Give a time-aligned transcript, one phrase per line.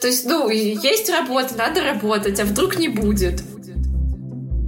[0.00, 3.42] То есть, ну, есть работа, надо работать, а вдруг не будет.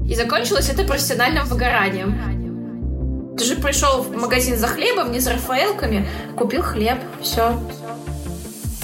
[0.07, 3.37] И закончилось это профессиональным выгоранием.
[3.39, 6.07] Ты же пришел в магазин за хлебом, не за рафаэлками,
[6.37, 7.59] купил хлеб, все.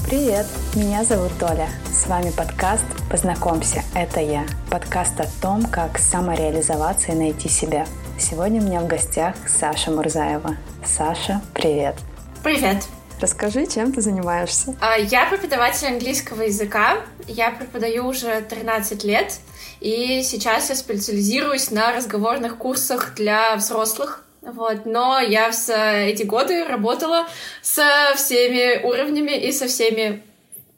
[0.08, 1.68] Привет, меня зовут Толя.
[1.92, 4.46] С вами подкаст «Познакомься, это я».
[4.70, 7.86] Подкаст о том, как самореализоваться и найти себя.
[8.18, 10.56] Сегодня у меня в гостях Саша Мурзаева.
[10.82, 11.96] Саша, привет.
[12.42, 12.88] Привет.
[13.20, 14.76] Расскажи, чем ты занимаешься?
[14.80, 16.98] А, я преподаватель английского языка.
[17.26, 19.34] Я преподаю уже 13 лет.
[19.80, 24.24] И сейчас я специализируюсь на разговорных курсах для взрослых.
[24.42, 24.86] Вот.
[24.86, 27.26] Но я все эти годы работала
[27.60, 30.22] со всеми уровнями и со всеми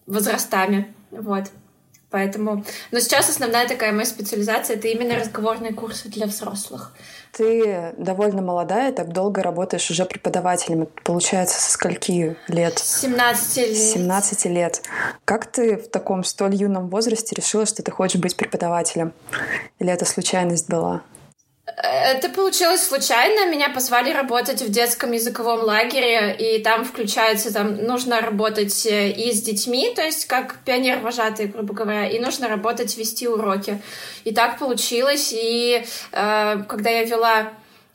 [0.06, 0.94] возрастами.
[1.10, 1.44] Вот.
[2.10, 2.64] Поэтому...
[2.90, 6.92] Но сейчас основная такая моя специализация— это именно разговорные курсы для взрослых.
[7.32, 10.88] Ты довольно молодая, так долго работаешь уже преподавателем.
[11.04, 12.78] Получается, со скольки лет?
[12.78, 13.76] 17 лет.
[13.76, 14.82] 17 лет.
[15.24, 19.12] Как ты в таком столь юном возрасте решила, что ты хочешь быть преподавателем?
[19.78, 21.02] Или это случайность была?
[21.76, 23.50] Это получилось случайно.
[23.50, 29.32] Меня позвали работать в детском языковом лагере, и там включается, там нужно работать э, и
[29.32, 33.80] с детьми, то есть как пионер-вожатый, грубо говоря, и нужно работать, вести уроки.
[34.24, 35.32] И так получилось.
[35.32, 37.52] И э, когда я вела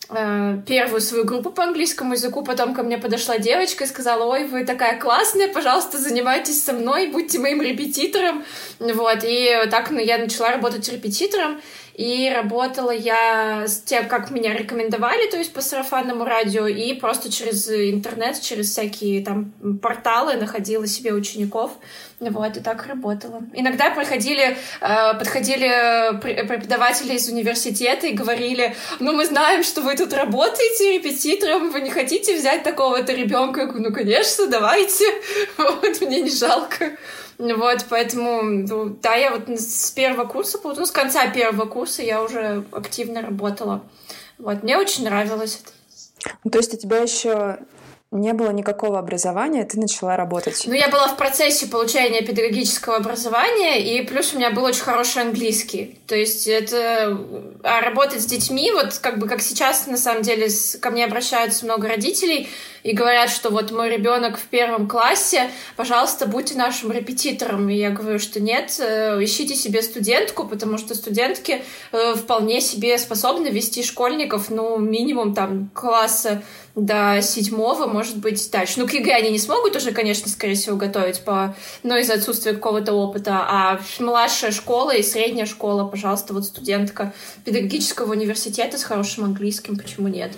[0.09, 4.45] э, первую свою группу по английскому языку, потом ко мне подошла девочка и сказала, ой,
[4.45, 8.43] вы такая классная, пожалуйста, занимайтесь со мной, будьте моим репетитором.
[8.79, 11.59] Вот, и так ну, я начала работать репетитором,
[11.97, 17.31] и работала я с тем, как меня рекомендовали, то есть по сарафанному радио, и просто
[17.31, 21.71] через интернет, через всякие там порталы находила себе учеников.
[22.19, 23.43] Вот, и так работала.
[23.53, 30.13] Иногда приходили, э, подходили преподаватели из университета и говорили, ну, мы знаем, что вы тут
[30.13, 33.61] работаете репетитором, вы не хотите взять такого-то ребенка?
[33.61, 35.05] Я говорю, ну, конечно, давайте.
[35.57, 36.91] Вот, мне не жалко.
[37.38, 42.23] Вот, поэтому, ну, да, я вот с первого курса, ну, с конца первого курса я
[42.23, 43.83] уже активно работала.
[44.38, 46.34] Вот, мне очень нравилось это.
[46.44, 47.57] Ну, то есть у тебя еще
[48.12, 50.63] не было никакого образования, ты начала работать.
[50.66, 55.24] Ну, я была в процессе получения педагогического образования, и плюс у меня был очень хороший
[55.24, 56.00] английский.
[56.07, 57.19] То есть это...
[57.63, 60.47] А работать с детьми, вот как бы как сейчас, на самом деле,
[60.79, 62.47] ко мне обращаются много родителей
[62.85, 67.68] и говорят, что вот мой ребенок в первом классе, пожалуйста, будьте нашим репетитором.
[67.68, 73.00] И я говорю, что нет, э, ищите себе студентку, потому что студентки э, вполне себе
[73.00, 76.44] способны вести школьников, ну, минимум там класса
[76.75, 78.79] до седьмого, может быть, дальше.
[78.79, 81.56] Ну, к ЕГЭ они не смогут уже, конечно, скорее всего, готовить, по...
[81.81, 83.47] но из-за отсутствия какого-то опыта.
[83.50, 90.07] А младшая школа и средняя школа, пожалуйста, вот студентка педагогического университета с хорошим английским, почему
[90.07, 90.34] нет?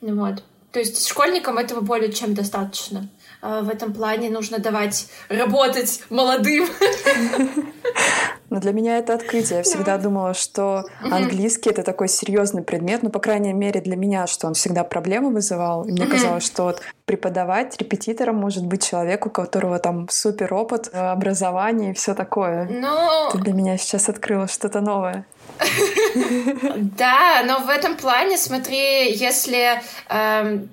[0.00, 0.42] Вот.
[0.72, 3.08] То есть школьникам этого более чем достаточно.
[3.42, 6.66] А в этом плане нужно давать работать молодым.
[8.52, 9.58] Но для меня это открытие.
[9.58, 14.26] Я всегда думала, что английский это такой серьезный предмет, ну, по крайней мере, для меня,
[14.26, 15.84] что он всегда проблемы вызывал.
[15.84, 20.90] И мне казалось, что вот преподавать репетитором может быть человек, у которого там супер опыт,
[20.92, 22.68] образование и все такое.
[22.68, 23.30] Но...
[23.32, 25.24] Ты для меня сейчас открыла что-то новое.
[26.98, 29.80] Да, но в этом плане, смотри, если
[30.10, 30.68] эм,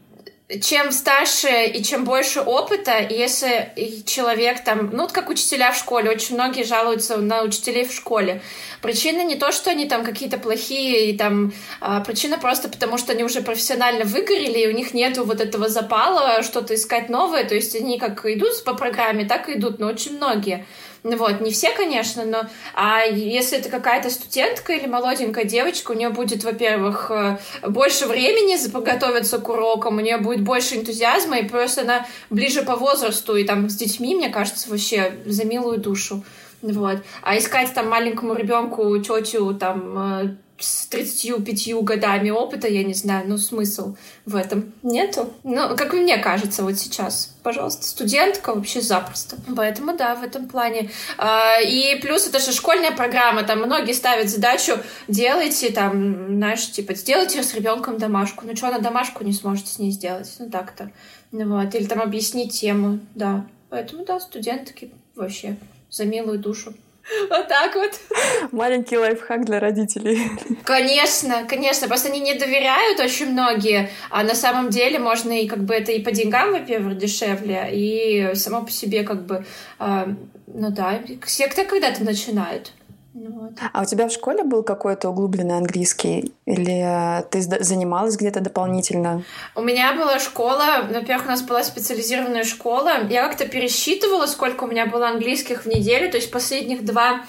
[0.62, 3.72] чем старше и чем больше опыта, если
[4.06, 8.42] человек там, ну, вот как учителя в школе, очень многие жалуются на учителей в школе.
[8.82, 13.12] Причина не то, что они там какие-то плохие, и там а, причина просто потому, что
[13.12, 17.54] они уже профессионально выгорели, и у них нету вот этого запала что-то искать новое, то
[17.54, 20.66] есть они как идут по программе, так и идут, но очень многие.
[21.04, 22.44] Ну вот, не все, конечно, но
[22.74, 28.58] а если это какая-то студентка или молоденькая девочка, у нее будет, во-первых, э, больше времени
[28.70, 33.46] подготовиться к урокам, у нее будет больше энтузиазма, и просто она ближе по возрасту, и
[33.46, 36.24] там с детьми, мне кажется, вообще за милую душу.
[36.62, 36.98] Вот.
[37.22, 43.26] А искать там маленькому ребенку тетю там э, с 35 годами опыта, я не знаю,
[43.28, 45.32] ну смысл в этом нету.
[45.44, 47.36] Ну, как мне кажется, вот сейчас.
[47.44, 49.38] Пожалуйста, студентка вообще запросто.
[49.56, 50.92] Поэтому да, в этом плане.
[51.18, 54.74] А, и плюс это же школьная программа, там многие ставят задачу,
[55.08, 58.46] делайте там, знаешь, типа, сделайте с ребенком домашку.
[58.46, 60.34] Ну что, на домашку не сможете с ней сделать?
[60.40, 60.92] Ну так-то.
[61.32, 61.74] Вот.
[61.76, 63.46] Или там объяснить тему, да.
[63.70, 65.58] Поэтому да, студентки вообще
[65.90, 66.74] за милую душу.
[67.30, 68.00] Вот так вот.
[68.52, 70.20] Маленький лайфхак для родителей.
[70.64, 71.88] Конечно, конечно.
[71.88, 73.90] Просто они не доверяют очень многие.
[74.10, 78.36] А на самом деле можно и как бы это и по деньгам, во-первых, дешевле, и
[78.36, 79.46] само по себе как бы,
[79.80, 80.06] э,
[80.48, 82.72] ну да, секта когда-то начинают.
[83.14, 83.54] Ну вот.
[83.74, 86.32] А у тебя в школе был какой-то углубленный английский?
[86.46, 89.24] Или ты занималась где-то дополнительно?
[89.56, 93.08] У меня была школа, во-первых, у нас была специализированная школа.
[93.10, 96.12] Я как-то пересчитывала, сколько у меня было английских в неделю.
[96.12, 97.22] То есть последних два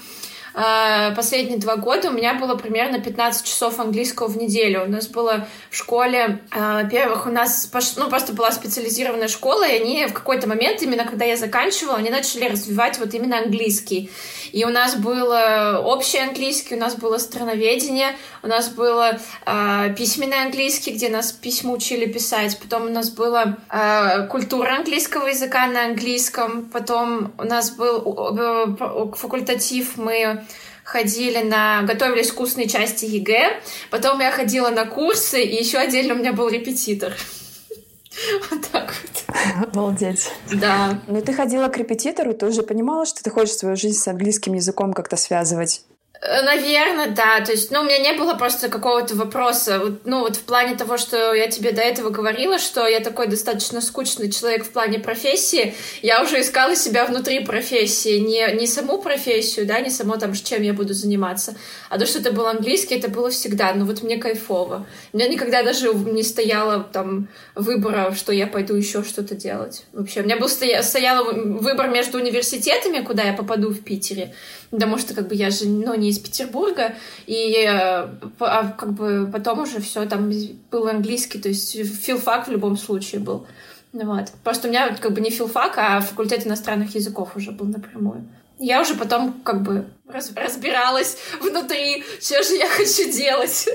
[1.16, 4.84] последние два года у меня было примерно 15 часов английского в неделю.
[4.84, 9.80] У нас было в школе, а, во-первых, у нас ну, просто была специализированная школа, и
[9.80, 14.10] они в какой-то момент, именно когда я заканчивала, они начали развивать вот именно английский.
[14.52, 15.32] И у нас был
[15.84, 21.72] общий английский, у нас было страноведение, у нас было э, письменный английский, где нас письма
[21.72, 27.70] учили писать, потом у нас была э, культура английского языка на английском, потом у нас
[27.70, 27.98] был
[28.38, 30.44] э, факультатив, мы
[30.90, 31.82] ходили на...
[31.82, 33.60] готовились к устной части ЕГЭ,
[33.90, 37.12] потом я ходила на курсы, и еще отдельно у меня был репетитор.
[38.50, 39.68] Вот так вот.
[39.68, 40.30] Обалдеть.
[40.52, 41.00] Да.
[41.06, 44.52] Но ты ходила к репетитору, ты уже понимала, что ты хочешь свою жизнь с английским
[44.54, 45.84] языком как-то связывать?
[46.22, 47.40] Э, Наверное, да.
[47.40, 49.96] То есть, ну, у меня не было просто какого-то вопроса.
[50.04, 53.80] Ну, вот в плане того, что я тебе до этого говорила, что я такой достаточно
[53.80, 58.18] скучный человек в плане профессии, я уже искала себя внутри профессии.
[58.18, 61.56] Не, не саму профессию, да, не само там, чем я буду заниматься,
[61.88, 63.72] а то, что это был английский, это было всегда.
[63.72, 64.86] Ну, вот мне кайфово.
[65.12, 69.84] У меня никогда даже не стояло там выбора, что я пойду еще что-то делать.
[69.92, 74.34] Вообще, у меня был стоя, стоял выбор между университетами, куда я попаду в Питере,
[74.70, 76.94] потому что, как бы, я же, ну, не из Петербурга,
[77.26, 78.08] и э,
[78.40, 80.30] а, как бы потом уже все там
[80.70, 83.46] был английский, то есть филфак в любом случае был.
[83.92, 84.30] Вот.
[84.44, 88.28] Просто у меня как бы не филфак, а факультет иностранных языков уже был напрямую.
[88.58, 93.68] Я уже потом как бы раз, разбиралась внутри, что же я хочу делать.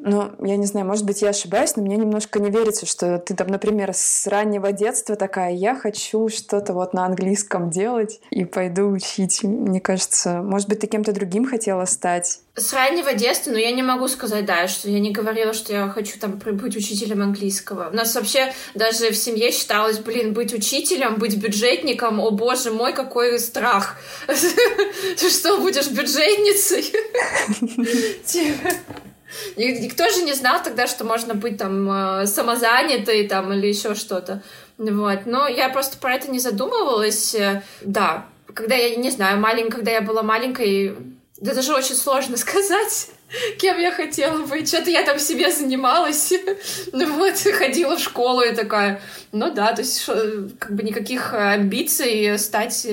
[0.00, 3.34] Ну, я не знаю, может быть, я ошибаюсь, но мне немножко не верится, что ты
[3.34, 8.90] там, например, с раннего детства такая, я хочу что-то вот на английском делать и пойду
[8.90, 9.42] учить.
[9.42, 12.40] Мне кажется, может быть, ты кем-то другим хотела стать?
[12.54, 15.88] С раннего детства, но я не могу сказать, да, что я не говорила, что я
[15.88, 17.90] хочу там быть учителем английского.
[17.90, 22.92] У нас вообще даже в семье считалось, блин, быть учителем, быть бюджетником, о боже мой,
[22.92, 23.96] какой страх.
[24.26, 26.92] Ты что, будешь бюджетницей?
[29.56, 34.42] Никто же не знал тогда, что можно быть там э, самозанятой там или еще что-то.
[34.78, 35.26] Вот.
[35.26, 37.36] Но я просто про это не задумывалась.
[37.82, 40.96] Да, когда я, не знаю, маленькая, когда я была маленькой,
[41.40, 43.10] да даже очень сложно сказать,
[43.58, 44.68] кем я хотела быть.
[44.68, 46.32] Что-то я там себе занималась.
[46.92, 49.00] ну вот, ходила в школу и такая,
[49.32, 50.06] ну да, то есть
[50.58, 52.86] как бы никаких амбиций стать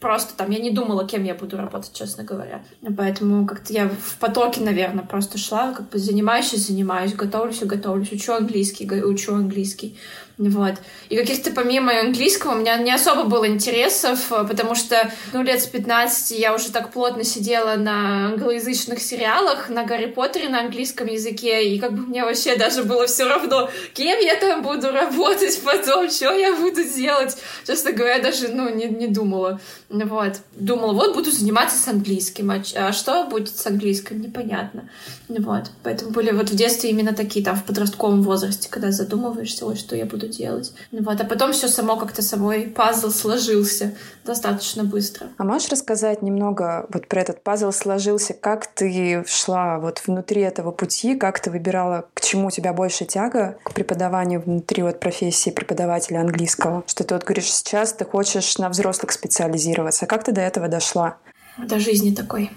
[0.00, 2.62] просто там я не думала, кем я буду работать, честно говоря.
[2.96, 7.66] Поэтому как-то я в потоке, наверное, просто шла, как бы занимаюсь и занимаюсь, готовлюсь и
[7.66, 9.96] готовлюсь, учу английский, учу английский.
[10.38, 10.74] Вот.
[11.08, 15.66] И каких-то помимо английского у меня не особо было интересов, потому что, ну, лет с
[15.66, 21.66] 15 я уже так плотно сидела на англоязычных сериалах, на Гарри Поттере на английском языке,
[21.66, 26.10] и как бы мне вообще даже было все равно, кем я там буду работать потом,
[26.10, 27.34] что я буду делать.
[27.66, 29.58] Честно говоря, даже, ну, не, не думала.
[29.88, 30.40] Вот.
[30.52, 34.88] Думала, вот буду заниматься с английским, а, а что будет с английским, непонятно.
[35.28, 35.70] Вот.
[35.82, 39.94] Поэтому были вот в детстве именно такие, там, в подростковом возрасте, когда задумываешься, ой, что
[39.94, 40.72] я буду делать.
[40.90, 41.20] Вот.
[41.20, 43.94] А потом все само как-то собой пазл сложился
[44.24, 45.28] достаточно быстро.
[45.38, 50.72] А можешь рассказать немного вот про этот пазл сложился, как ты шла вот внутри этого
[50.72, 55.50] пути, как ты выбирала, к чему у тебя больше тяга, к преподаванию внутри вот профессии
[55.50, 56.82] преподавателя английского?
[56.88, 59.75] Что ты вот говоришь, сейчас ты хочешь на взрослых специализироваться.
[60.06, 61.18] Как ты до этого дошла?
[61.58, 62.50] До жизни такой.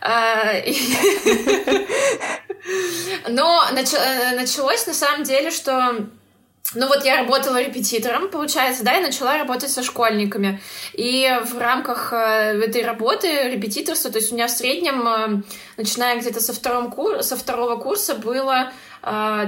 [0.00, 0.54] А,
[3.28, 6.06] но э, началось на самом деле, что
[6.74, 10.60] ну вот я работала репетитором, получается, да, и начала работать со школьниками.
[10.94, 15.42] И в рамках э, этой работы репетиторства, то есть у меня в среднем, э,
[15.76, 17.22] начиная где-то со, втором кур...
[17.22, 18.72] со второго курса, было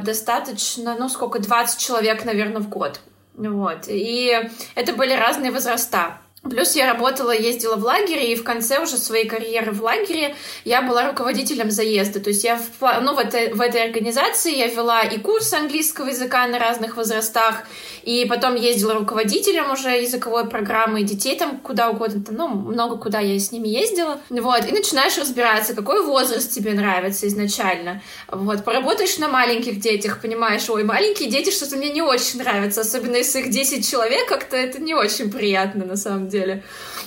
[0.03, 2.99] достаточно, ну сколько, 20 человек, наверное, в год.
[3.35, 3.85] Вот.
[3.87, 6.19] И это были разные возраста.
[6.45, 10.83] Плюс я работала, ездила в лагере, и в конце уже своей карьеры в лагере я
[10.83, 12.21] была руководителем заезда.
[12.21, 16.09] То есть я в, ну, в, этой, в этой организации я вела и курсы английского
[16.09, 17.63] языка на разных возрастах,
[18.05, 23.21] и потом ездила руководителем уже языковой программы, детей там куда угодно, там, ну, много куда
[23.21, 24.21] я с ними ездила.
[24.29, 28.03] Вот, и начинаешь разбираться, какой возраст тебе нравится изначально.
[28.31, 33.17] Вот, поработаешь на маленьких детях, понимаешь, ой, маленькие дети что-то мне не очень нравятся, особенно
[33.17, 36.63] если их 10 человек, как-то это не очень приятно на самом деле.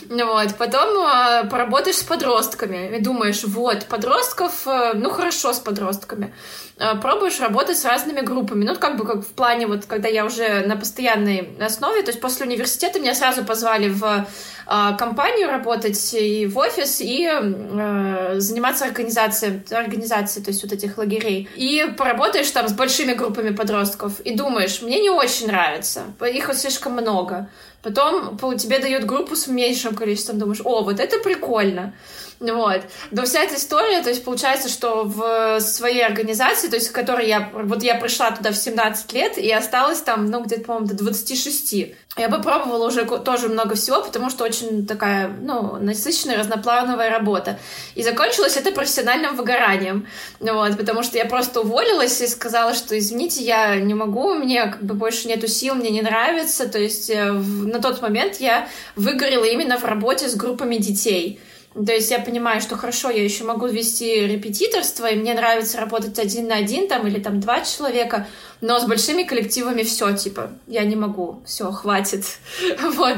[0.10, 0.56] Вот.
[0.58, 6.34] Потом э, поработаешь с подростками и думаешь, вот, подростков, э, ну хорошо с подростками.
[6.78, 8.64] Э, пробуешь работать с разными группами.
[8.64, 12.22] Ну, как бы как в плане, вот, когда я уже на постоянной основе, то есть
[12.22, 18.86] после университета меня сразу позвали в э, компанию работать и в офис, и э, заниматься
[18.86, 21.50] организацией, организацией, то есть вот этих лагерей.
[21.56, 26.94] И поработаешь там с большими группами подростков и думаешь, мне не очень нравится, их слишком
[26.94, 27.50] много.
[27.84, 31.94] Потом тебе дают группу с меньшим количеством, думаешь, о, вот это прикольно.
[32.40, 32.82] Вот.
[33.12, 37.28] Но вся эта история, то есть получается, что в своей организации, то есть в которой
[37.28, 40.96] я, вот я пришла туда в 17 лет и осталась там, ну, где-то, по-моему, до
[40.96, 41.74] 26.
[42.18, 47.60] Я бы пробовала уже тоже много всего, потому что очень такая, ну, насыщенная, разноплановая работа.
[47.96, 50.08] И закончилось это профессиональным выгоранием.
[50.40, 54.84] Вот, потому что я просто уволилась и сказала, что, извините, я не могу, мне как
[54.84, 56.68] бы больше нету сил, мне не нравится.
[56.68, 61.40] То есть э, в, на тот момент я выгорела именно в работе с группами детей.
[61.86, 66.18] То есть я понимаю, что хорошо, я еще могу вести репетиторство, и мне нравится работать
[66.18, 68.28] один на один там или там два человека,
[68.62, 72.26] но с большими коллективами все, типа, я не могу, все, хватит.
[72.82, 73.18] вот.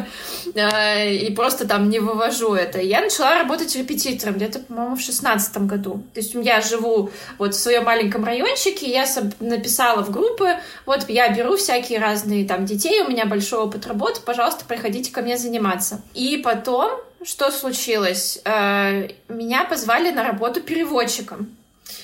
[0.55, 2.79] А, и просто там не вывожу это.
[2.79, 6.03] Я начала работать репетитором где-то, по-моему, в шестнадцатом году.
[6.13, 9.05] То есть я живу вот в своем маленьком райончике, я
[9.39, 10.55] написала в группы,
[10.85, 15.21] вот я беру всякие разные там детей, у меня большой опыт работы, пожалуйста, приходите ко
[15.21, 16.01] мне заниматься.
[16.13, 16.91] И потом
[17.23, 18.39] что случилось?
[18.45, 21.49] Э, меня позвали на работу переводчиком.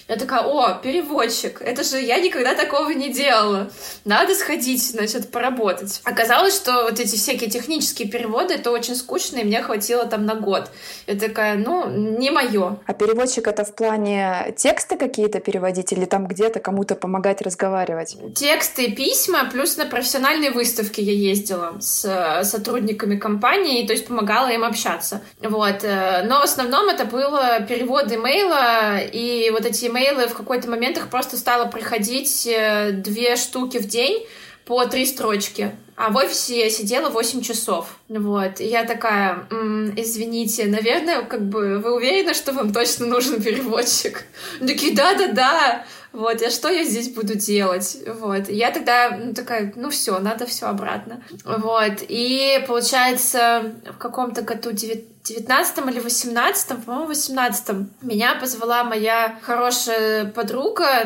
[0.08, 3.72] Я такая, о, переводчик, это же я никогда такого не делала.
[4.04, 6.02] Надо сходить, значит, поработать.
[6.04, 10.36] Оказалось, что вот эти всякие технические переводы, это очень скучно, и мне хватило там на
[10.36, 10.70] год.
[11.08, 12.78] Я такая, ну, не мое.
[12.86, 18.16] А переводчик это в плане текста какие-то переводить или там где-то кому-то помогать разговаривать?
[18.36, 24.50] Тексты, письма, плюс на профессиональные выставки я ездила с э, сотрудниками компании, то есть помогала
[24.50, 25.24] им общаться.
[25.42, 25.84] Вот.
[25.84, 30.98] Э, но в основном это было перевод имейла и вот эти имейлы в какой-то момент
[30.98, 34.26] их просто стало приходить э, две штуки в день
[34.66, 35.72] по три строчки.
[35.96, 37.98] А в офисе я сидела 8 часов.
[38.10, 38.60] Вот.
[38.60, 44.26] И я такая, м-м, извините, наверное, как бы вы уверены, что вам точно нужен переводчик?
[44.60, 45.86] Они такие, да-да-да.
[46.16, 47.98] Вот, а что я здесь буду делать?
[48.20, 48.48] Вот.
[48.48, 51.22] Я тогда ну, такая, ну все, надо все обратно.
[51.44, 52.04] Вот.
[52.08, 61.02] И получается, в каком-то году 19 или 18 по-моему, 18 меня позвала моя хорошая подруга,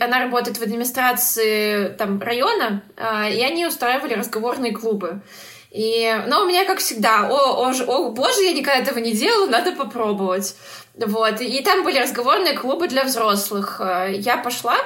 [0.00, 5.22] она работает в администрации там района, а, и они устраивали разговорные клубы.
[5.72, 9.46] И, но у меня, как всегда, о, о, о, боже, я никогда этого не делала,
[9.46, 10.54] надо попробовать.
[10.94, 13.80] Вот, и там были разговорные клубы для взрослых.
[13.80, 14.76] Э, я пошла,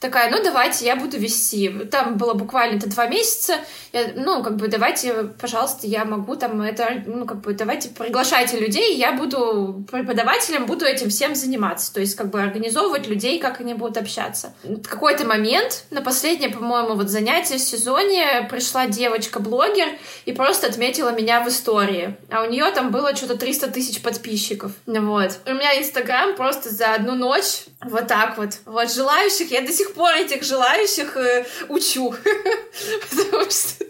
[0.00, 1.68] такая, ну, давайте, я буду вести.
[1.90, 3.54] Там было буквально это два месяца.
[3.92, 8.58] Я, ну, как бы, давайте, пожалуйста, я могу там это, ну, как бы, давайте, приглашайте
[8.58, 11.92] людей, я буду преподавателем, буду этим всем заниматься.
[11.92, 14.54] То есть, как бы, организовывать людей, как они будут общаться.
[14.62, 19.88] В какой-то момент, на последнее, по-моему, вот занятие в сезоне, пришла девочка-блогер
[20.24, 22.16] и просто отметила меня в истории.
[22.30, 24.72] А у нее там было что-то 300 тысяч подписчиков.
[24.86, 25.38] Вот.
[25.46, 28.58] У меня Инстаграм просто за одну ночь вот так вот.
[28.64, 32.14] Вот желающих я до сих пор этих желающих э, учу.
[33.10, 33.84] Потому что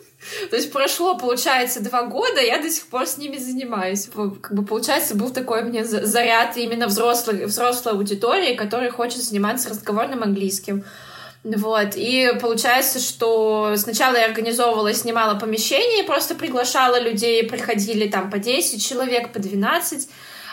[0.51, 4.09] то есть прошло, получается, два года, я до сих пор с ними занимаюсь.
[4.41, 10.23] Как бы, получается, был такой мне заряд именно взрослой, взрослой аудитории, которая хочет заниматься разговорным
[10.23, 10.85] английским.
[11.45, 18.39] Вот, и получается, что сначала я организовывала, снимала помещение, просто приглашала людей, приходили там по
[18.39, 20.09] 10 человек, по 12,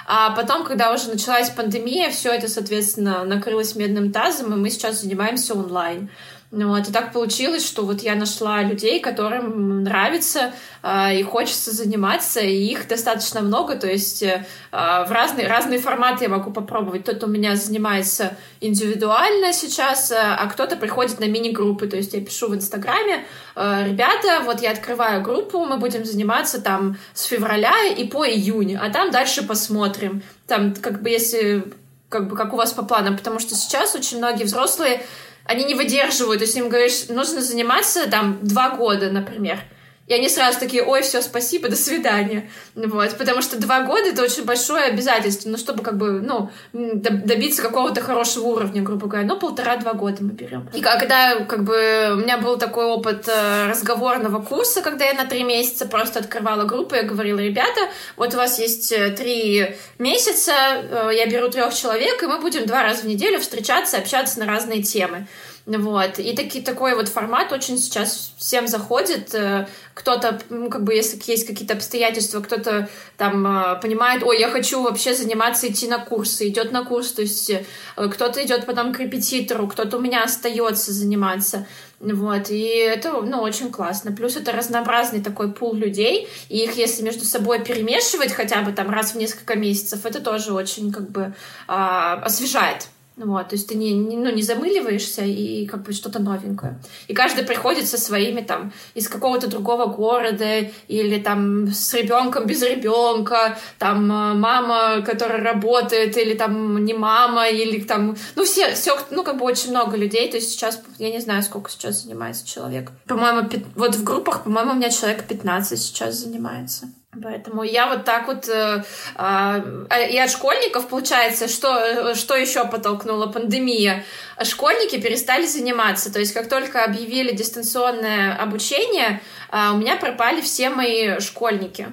[0.07, 5.01] а потом, когда уже началась пандемия, все это, соответственно, накрылось медным тазом, и мы сейчас
[5.01, 6.09] занимаемся онлайн.
[6.57, 11.71] Ну вот, и так получилось, что вот я нашла людей, которым нравится э, и хочется
[11.71, 17.03] заниматься, и их достаточно много, то есть э, в разные, разные форматы я могу попробовать.
[17.03, 22.21] Кто-то у меня занимается индивидуально сейчас, э, а кто-то приходит на мини-группы, то есть я
[22.21, 23.25] пишу в Инстаграме,
[23.57, 28.77] э, ребята, вот я открываю группу, мы будем заниматься там с февраля и по июнь,
[28.77, 30.23] а там дальше посмотрим.
[30.47, 31.65] Там как бы если
[32.07, 35.01] как бы как у вас по планам, потому что сейчас очень многие взрослые
[35.45, 36.39] они не выдерживают.
[36.39, 39.59] То есть им говоришь, нужно заниматься там два года, например.
[40.07, 42.47] И они сразу такие, ой, все, спасибо, до свидания.
[42.75, 47.63] Вот, потому что два года— это очень большое обязательство, ну, чтобы как бы, ну, добиться
[47.63, 49.27] какого-то хорошего уровня, грубо говоря.
[49.27, 50.69] Ну, полтора-два года мы берем.
[50.73, 55.25] И когда, как бы, у меня был такой опыт э, разговорного курса, когда я на
[55.25, 60.53] три месяца просто открывала группу, я говорила, ребята, вот у вас есть э, три месяца,
[60.53, 64.45] э, я беру трех человек, и мы будем два раза в неделю встречаться, общаться на
[64.45, 65.25] разные темы.
[65.65, 66.19] Вот.
[66.19, 69.33] И таки, такой вот формат очень сейчас всем заходит.
[69.33, 74.49] Э, кто-то, ну, как бы, если есть какие-то обстоятельства, кто-то там э, понимает, ой, я
[74.49, 77.63] хочу вообще заниматься, идти на курсы, идет на курс, то есть э,
[77.95, 81.65] кто-то идет потом к репетитору, кто-то у меня остается заниматься.
[81.99, 84.11] Вот, и это, ну, очень классно.
[84.11, 88.91] Плюс это разнообразный такой пул людей, и их, если между собой перемешивать хотя бы там
[88.91, 91.33] раз в несколько месяцев, это тоже очень, как бы,
[91.67, 92.89] а, освежает.
[93.17, 96.79] Вот, то есть ты не, не, ну, не замыливаешься и как бы что-то новенькое.
[97.07, 102.61] И каждый приходит со своими там из какого-то другого города или там с ребенком без
[102.61, 108.97] ребенка, там э, мама, которая работает, или там не мама, или там, ну все, все,
[109.11, 110.29] ну как бы очень много людей.
[110.29, 112.91] То есть сейчас, я не знаю, сколько сейчас занимается человек.
[113.07, 116.89] По-моему, вот в группах, по-моему, у меня человек 15 сейчас занимается.
[117.21, 118.83] Поэтому я вот так вот э,
[119.15, 124.03] э, и от школьников получается, что что еще подтолкнула пандемия,
[124.43, 130.69] школьники перестали заниматься, то есть как только объявили дистанционное обучение, э, у меня пропали все
[130.69, 131.87] мои школьники,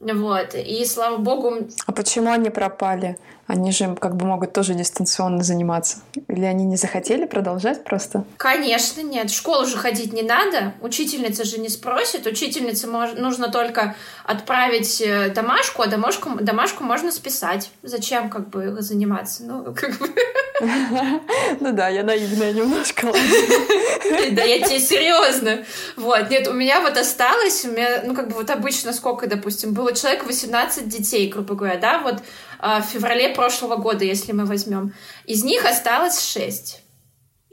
[0.00, 1.68] вот и слава богу.
[1.86, 3.16] А почему они пропали?
[3.46, 5.98] Они же как бы могут тоже дистанционно заниматься.
[6.28, 8.24] Или они не захотели продолжать просто?
[8.38, 9.30] Конечно, нет.
[9.30, 10.74] В школу же ходить не надо.
[10.80, 12.26] Учительница же не спросит.
[12.26, 13.12] Учительнице мож...
[13.12, 17.70] нужно только отправить э, домашку, а домашку, домашку можно списать.
[17.82, 19.44] Зачем как бы заниматься?
[19.44, 20.08] Ну, как бы...
[21.60, 23.12] Ну да, я наивная немножко.
[24.32, 25.64] Да я тебе серьезно.
[25.96, 29.72] Вот, нет, у меня вот осталось, у меня, ну как бы вот обычно сколько, допустим,
[29.72, 32.22] было человек 18 детей, грубо говоря, да, вот
[32.60, 34.94] в феврале прошлого года, если мы возьмем.
[35.24, 36.82] Из них осталось 6.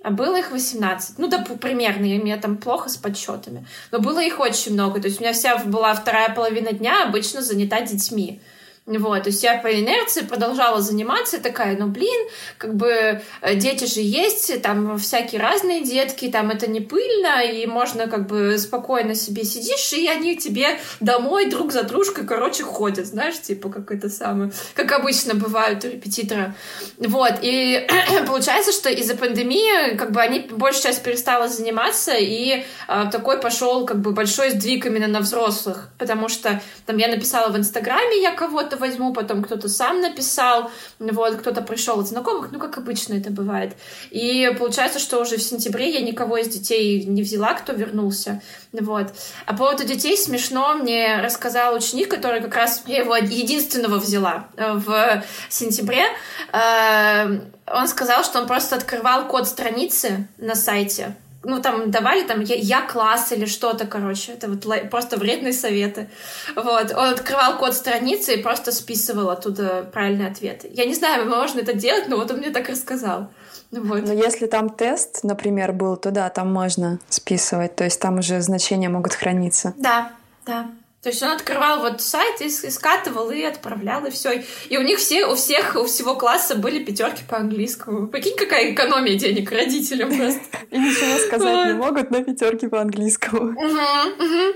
[0.03, 1.17] А было их 18.
[1.17, 3.65] Ну, да, примерно, я, меня там плохо с подсчетами.
[3.91, 4.99] Но было их очень много.
[4.99, 8.41] То есть у меня вся была вторая половина дня обычно занята детьми.
[8.85, 13.85] Вот, то есть я по инерции продолжала заниматься, такая, ну, блин, как бы э, дети
[13.85, 19.15] же есть, там всякие разные детки, там это не пыльно, и можно как бы спокойно
[19.15, 24.09] себе сидишь, и они тебе домой друг за дружкой, короче, ходят, знаешь, типа как это
[24.09, 26.53] самое, как обычно бывают у репетитора.
[26.97, 27.87] Вот, и
[28.27, 33.85] получается, что из-за пандемии как бы они большая часть перестала заниматься, и а, такой пошел
[33.85, 38.31] как бы большой сдвиг именно на взрослых, потому что там я написала в Инстаграме я
[38.31, 43.15] кого-то кого-то возьму, потом кто-то сам написал, вот, кто-то пришел от знакомых, ну, как обычно
[43.15, 43.73] это бывает.
[44.11, 49.07] И получается, что уже в сентябре я никого из детей не взяла, кто вернулся, вот.
[49.45, 54.47] А по поводу детей смешно, мне рассказал ученик, который как раз, я его единственного взяла
[54.57, 56.03] э, в сентябре,
[56.51, 62.41] э, он сказал, что он просто открывал код страницы на сайте, ну, там давали там
[62.41, 64.33] я, я класс или что-то, короче.
[64.33, 66.09] Это вот просто вредные советы.
[66.55, 66.91] Вот.
[66.91, 70.65] Он открывал код страницы и просто списывал оттуда правильный ответ.
[70.69, 73.29] Я не знаю, можно это делать, но вот он мне так рассказал.
[73.71, 74.05] Вот.
[74.05, 77.75] Но если там тест, например, был, то да, там можно списывать.
[77.75, 79.73] То есть там уже значения могут храниться.
[79.77, 80.11] Да,
[80.45, 80.67] да.
[81.03, 84.41] То есть он открывал вот сайт и скатывал и отправлял, и все.
[84.69, 88.07] И у них все, у всех, у всего класса были пятерки по английскому.
[88.07, 90.39] Прикинь, какая экономия денег родителям просто.
[90.71, 93.53] И ничего сказать не могут, но пятерки по английскому.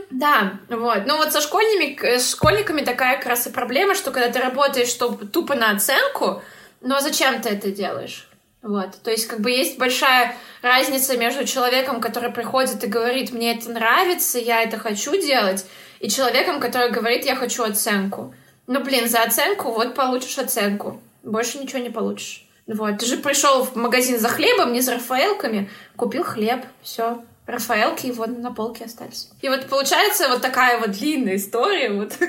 [0.10, 1.00] Да, вот.
[1.06, 5.54] Ну вот со школьниками, школьниками такая как раз и проблема, что когда ты работаешь тупо
[5.54, 6.42] на оценку,
[6.80, 8.30] но зачем ты это делаешь?
[8.62, 9.02] Вот.
[9.04, 13.70] То есть, как бы есть большая разница между человеком, который приходит и говорит, мне это
[13.70, 15.66] нравится, я это хочу делать,
[16.00, 18.34] и человеком, который говорит, я хочу оценку.
[18.68, 21.02] Ну, блин, за оценку вот получишь оценку.
[21.24, 22.48] Больше ничего не получишь.
[22.68, 27.24] Вот, ты же пришел в магазин за хлебом, не за Рафаэлками, купил хлеб, все.
[27.48, 29.30] Рафаэлки его на полке остались.
[29.42, 31.92] И вот получается вот такая вот длинная история.
[31.92, 32.14] Вот.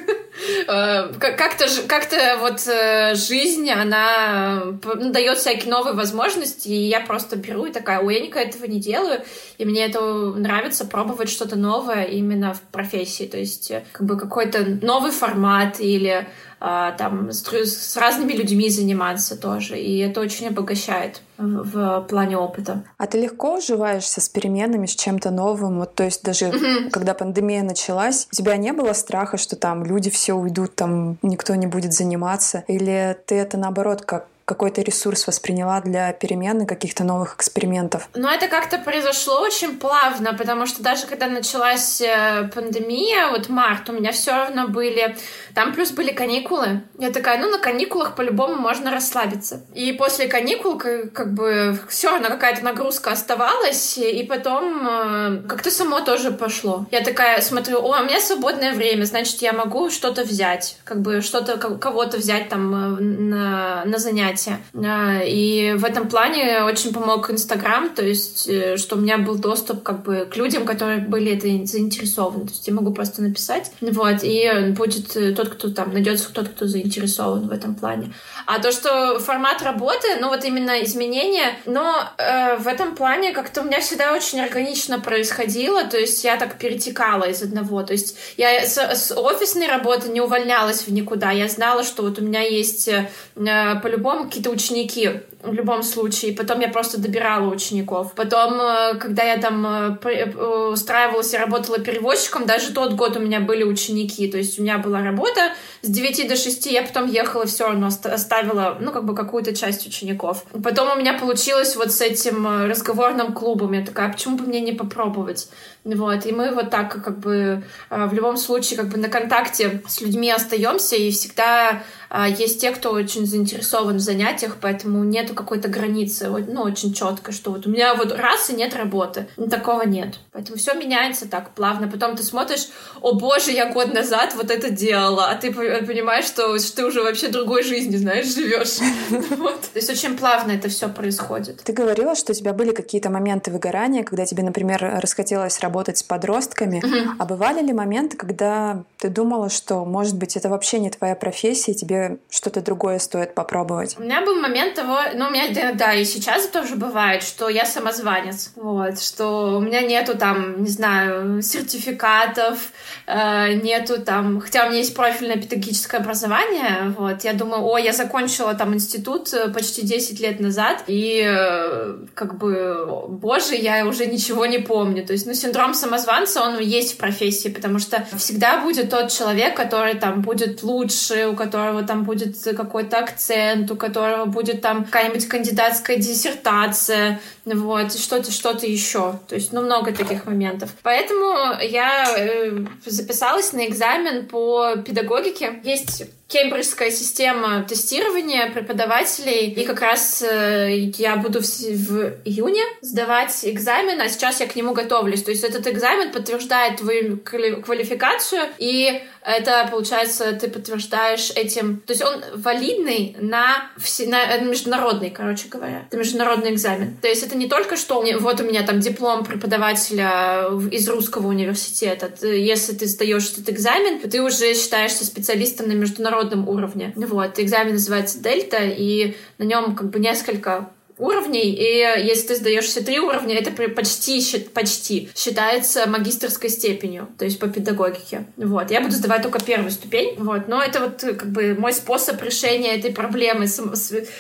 [0.69, 2.09] Э, как-то как
[2.41, 7.99] вот э, жизнь, она ну, дает всякие новые возможности, и я просто беру и такая,
[7.99, 9.23] ой, я никогда этого не делаю,
[9.57, 14.17] и мне это нравится пробовать что-то новое именно в профессии, то есть э, как бы
[14.17, 16.29] какой-то новый формат или
[16.61, 22.83] там с, с разными людьми заниматься тоже, и это очень обогащает в, в плане опыта.
[22.97, 25.79] А ты легко уживаешься с переменами, с чем-то новым?
[25.79, 26.91] Вот, то есть даже mm-hmm.
[26.91, 31.55] когда пандемия началась, у тебя не было страха, что там люди все уйдут, там никто
[31.55, 32.65] не будет заниматься?
[32.67, 38.09] Или ты это наоборот как какой-то ресурс восприняла для перемены каких-то новых экспериментов?
[38.15, 43.91] Ну, это как-то произошло очень плавно, потому что даже когда началась э, пандемия, вот март,
[43.91, 45.17] у меня все равно были...
[45.55, 46.83] Там плюс были каникулы.
[46.99, 49.67] Я такая, ну, на каникулах по-любому можно расслабиться.
[49.75, 56.01] И после каникул как, бы все равно какая-то нагрузка оставалась, и потом э, как-то само
[56.01, 56.87] тоже пошло.
[56.91, 61.21] Я такая смотрю, о, у меня свободное время, значит, я могу что-то взять, как бы
[61.21, 64.63] что-то, кого-то взять там э, на, на занятия занятия.
[64.75, 69.37] А, и в этом плане очень помог Инстаграм, то есть, э, что у меня был
[69.37, 72.47] доступ как бы к людям, которые были это заинтересованы.
[72.47, 76.49] То есть я могу просто написать, вот, и будет э, тот, кто там, найдется тот,
[76.49, 78.13] кто заинтересован в этом плане.
[78.47, 83.63] А то, что формат работы, ну вот именно изменения, но э, в этом плане как-то
[83.63, 88.17] у меня всегда очень органично происходило, то есть я так перетекала из одного, то есть
[88.37, 92.41] я с, с офисной работы не увольнялась в никуда, я знала, что вот у меня
[92.41, 95.11] есть э, по-любому какие-то ученики,
[95.49, 96.33] в любом случае.
[96.33, 98.13] Потом я просто добирала учеников.
[98.15, 103.21] Потом, э, когда я там э, э, устраивалась и работала переводчиком, даже тот год у
[103.21, 104.29] меня были ученики.
[104.29, 107.89] То есть у меня была работа с 9 до 6, я потом ехала все равно,
[107.89, 110.45] оставила, ну, как бы какую-то часть учеников.
[110.63, 113.73] Потом у меня получилось вот с этим разговорным клубом.
[113.73, 115.49] Я такая, а почему бы мне не попробовать?
[115.85, 120.01] Вот, и мы вот так как бы в любом случае как бы на контакте с
[120.03, 121.83] людьми остаемся, и всегда
[122.29, 127.53] есть те, кто очень заинтересован в занятиях, поэтому нету какой-то границы, ну, очень четко, что
[127.53, 129.29] вот у меня вот раз и нет работы.
[129.37, 130.19] Ну, такого нет.
[130.33, 131.89] Поэтому все меняется так плавно.
[131.89, 132.69] Потом ты смотришь,
[133.01, 137.03] о боже, я год назад вот это делала, а ты понимаешь, что, что ты уже
[137.03, 138.79] вообще другой жизнью, знаешь, живешь.
[139.09, 141.63] То есть очень плавно это все происходит.
[141.63, 146.03] Ты говорила, что у тебя были какие-то моменты выгорания, когда тебе, например, расхотелось работать с
[146.03, 146.83] подростками.
[147.19, 151.73] А бывали ли моменты, когда ты думала, что, может быть, это вообще не твоя профессия,
[151.73, 153.97] и тебе что-то другое стоит попробовать?
[153.99, 157.65] У меня был момент того, ну, у меня, да, и сейчас тоже бывает, что я
[157.65, 162.71] самозванец, вот, что у меня нету там, не знаю, сертификатов,
[163.07, 167.93] э, нету там, хотя у меня есть профильное педагогическое образование, вот, я думаю, о, я
[167.93, 174.07] закончила там институт э, почти 10 лет назад, и э, как бы, боже, я уже
[174.07, 178.59] ничего не помню, то есть, ну, синдром самозванца, он есть в профессии, потому что всегда
[178.59, 184.27] будет тот человек, который там будет лучше, у которого там будет какой-то акцент, у которого
[184.27, 189.19] будет там какая-нибудь кандидатская диссертация, вот, что-то, что-то еще.
[189.29, 190.71] То есть, ну, много таких моментов.
[190.83, 195.61] Поэтому я э, записалась на экзамен по педагогике.
[195.65, 199.51] Есть кембриджская система тестирования преподавателей.
[199.51, 204.55] И как раз э, я буду в, в июне сдавать экзамен, а сейчас я к
[204.55, 205.23] нему готовлюсь.
[205.23, 211.81] То есть этот экзамен подтверждает твою квалификацию, и это, получается, ты подтверждаешь этим...
[211.81, 215.87] То есть он валидный на, все, на международный, короче говоря.
[215.89, 216.97] Это международный экзамен.
[217.01, 222.11] То есть это не только что вот у меня там диплом преподавателя из русского университета.
[222.27, 226.18] Если ты сдаешь этот экзамен, ты уже считаешься специалистом на международном
[226.49, 226.93] уровне.
[226.97, 232.67] Вот, экзамен называется Дельта, и на нем как бы несколько уровней, и если ты сдаешь
[232.67, 238.27] все три уровня, это почти, почти считается магистрской степенью, то есть по педагогике.
[238.37, 238.71] Вот.
[238.71, 240.49] Я буду сдавать только первую ступень, вот.
[240.49, 243.75] но это вот как бы мой способ решения этой проблемы сам,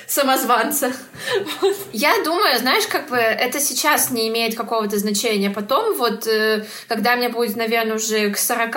[0.07, 0.93] самозванца.
[1.93, 5.51] Я думаю, знаешь, как бы это сейчас не имеет какого-то значения.
[5.51, 8.77] Потом вот, э, когда мне будет, наверное, уже к 40,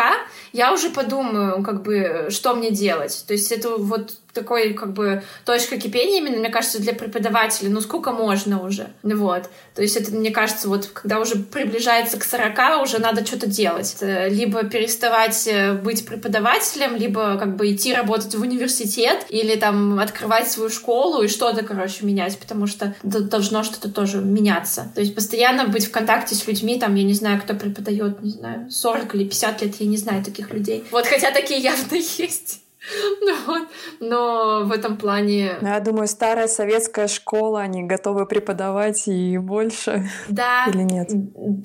[0.53, 3.23] я уже подумаю, как бы, что мне делать.
[3.27, 7.69] То есть это вот такой, как бы, точка кипения именно, мне кажется, для преподавателя.
[7.69, 8.87] Ну, сколько можно уже?
[9.03, 9.49] Вот.
[9.75, 13.97] То есть это, мне кажется, вот когда уже приближается к 40, уже надо что-то делать.
[14.01, 20.49] Либо переставать э, быть преподавателем, либо как бы идти работать в университет, или там открывать
[20.51, 24.91] свою школу и что-то, короче, менять, потому что должно что-то тоже меняться.
[24.93, 28.31] То есть постоянно быть в контакте с людьми, там, я не знаю, кто преподает, не
[28.31, 30.83] знаю, 40 или 50 лет, я не знаю таких людей.
[30.91, 32.61] Вот, хотя такие явно есть.
[33.21, 33.67] Ну вот,
[33.99, 35.57] но в этом плане...
[35.61, 40.09] Ну, я думаю, старая советская школа, они готовы преподавать и больше.
[40.29, 40.65] Да.
[40.67, 41.09] Или нет?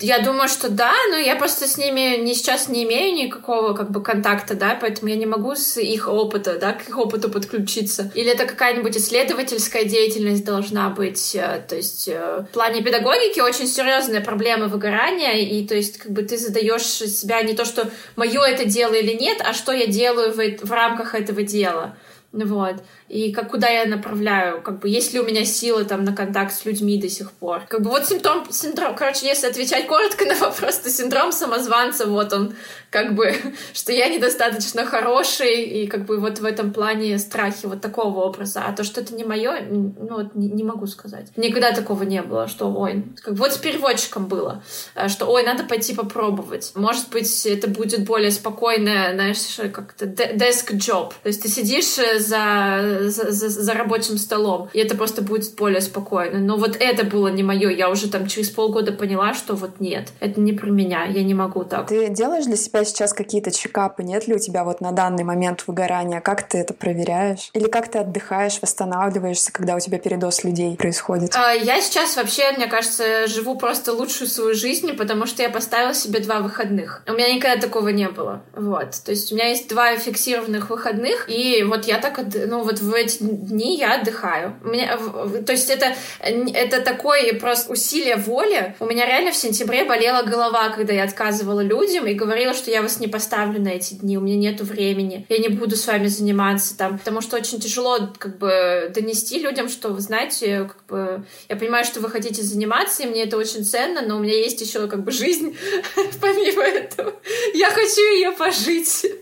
[0.03, 3.91] Я думаю, что да, но я просто с ними не сейчас не имею никакого как
[3.91, 8.11] бы контакта, да, поэтому я не могу с их опыта, да, к их опыту подключиться.
[8.15, 11.35] Или это какая-нибудь исследовательская деятельность должна быть.
[11.35, 16.13] Э, то есть э, в плане педагогики очень серьезная проблема выгорания, и то есть как
[16.13, 19.87] бы ты задаешь себя не то, что мое это дело или нет, а что я
[19.87, 21.97] делаю в, в рамках этого дела.
[22.33, 26.15] Вот и как куда я направляю, как бы есть ли у меня силы там на
[26.15, 27.63] контакт с людьми до сих пор.
[27.69, 32.33] Как бы вот симптом, синдром, короче, если отвечать коротко на вопрос, то синдром самозванца, вот
[32.33, 32.55] он,
[32.91, 33.33] как бы,
[33.73, 38.65] что я недостаточно хороший, и как бы вот в этом плане страхи вот такого образа.
[38.67, 41.29] А то, что это не мое, ну вот не, не могу сказать.
[41.37, 44.63] Никогда такого не было, что, ой, как вот с переводчиком было,
[44.95, 46.73] э, что, ой, надо пойти попробовать.
[46.75, 51.13] Может быть, это будет более спокойное, знаешь, как-то desk job.
[51.23, 55.55] То есть ты сидишь э, за, за, за, за рабочим столом, и это просто будет
[55.57, 56.39] более спокойно.
[56.39, 60.09] Но вот это было не мое, я уже там через полгода поняла, что вот нет,
[60.21, 61.89] это не про меня, я не могу так.
[61.89, 64.03] Ты делаешь для себя сейчас какие-то чекапы?
[64.03, 66.21] Нет ли у тебя вот на данный момент выгорания?
[66.21, 67.51] Как ты это проверяешь?
[67.53, 71.35] Или как ты отдыхаешь, восстанавливаешься, когда у тебя передоз людей происходит?
[71.35, 75.95] А, я сейчас вообще, мне кажется, живу просто лучшую свою жизнь, потому что я поставила
[75.95, 77.03] себе два выходных.
[77.07, 78.43] У меня никогда такого не было.
[78.55, 78.91] Вот.
[79.05, 82.95] То есть у меня есть два фиксированных выходных, и вот я так, ну вот в
[82.95, 84.57] эти дни я отдыхаю.
[84.65, 84.99] У меня,
[85.45, 88.75] то есть это, это такое просто усилие воли.
[88.81, 92.83] У меня реально в сентябре болела голова, когда я отказывала людям и говорила, что я
[92.83, 96.07] вас не поставлю на эти дни, у меня нету времени, я не буду с вами
[96.07, 101.25] заниматься там, потому что очень тяжело как бы донести людям, что вы знаете, как бы
[101.49, 104.61] я понимаю, что вы хотите заниматься, и мне это очень ценно, но у меня есть
[104.61, 105.57] еще как бы жизнь
[106.21, 107.15] помимо этого.
[107.55, 109.07] Я хочу ее пожить.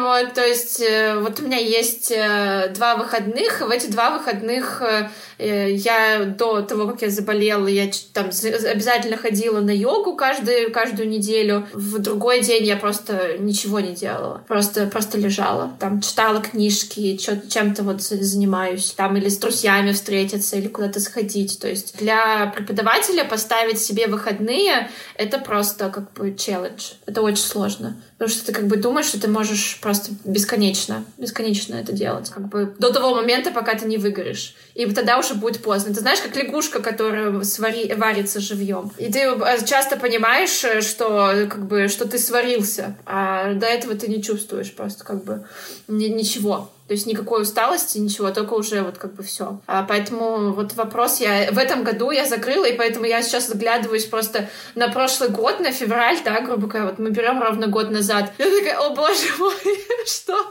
[0.00, 4.10] Вот, то есть э, вот у меня есть э, два выходных, и в эти два
[4.10, 5.08] выходных э,
[5.40, 11.66] я до того, как я заболела, я там обязательно ходила на йогу каждую, каждую неделю.
[11.72, 14.42] В другой день я просто ничего не делала.
[14.46, 15.72] Просто, просто лежала.
[15.78, 18.92] Там читала книжки, чем-то вот занимаюсь.
[18.92, 21.58] Там или с друзьями встретиться, или куда-то сходить.
[21.60, 26.92] То есть для преподавателя поставить себе выходные— это просто как бы челлендж.
[27.06, 27.96] Это очень сложно.
[28.18, 32.28] Потому что ты как бы думаешь, что ты можешь просто бесконечно, бесконечно это делать.
[32.28, 34.54] Как бы до того момента, пока ты не выгоришь.
[34.74, 35.94] И тогда уже будет поздно.
[35.94, 37.92] Ты знаешь, как лягушка, которая свари...
[37.94, 38.90] варится живьем.
[38.98, 43.94] И ты э, часто понимаешь, э, что, как бы, что ты сварился, а до этого
[43.94, 45.44] ты не чувствуешь просто как бы
[45.88, 46.70] ничего.
[46.88, 49.60] То есть никакой усталости, ничего, только уже вот как бы все.
[49.68, 54.06] А поэтому вот вопрос я в этом году я закрыла, и поэтому я сейчас заглядываюсь
[54.06, 58.32] просто на прошлый год, на февраль, да, грубо говоря, вот мы берем ровно год назад.
[58.38, 59.54] Я такая, о боже мой,
[60.06, 60.50] что?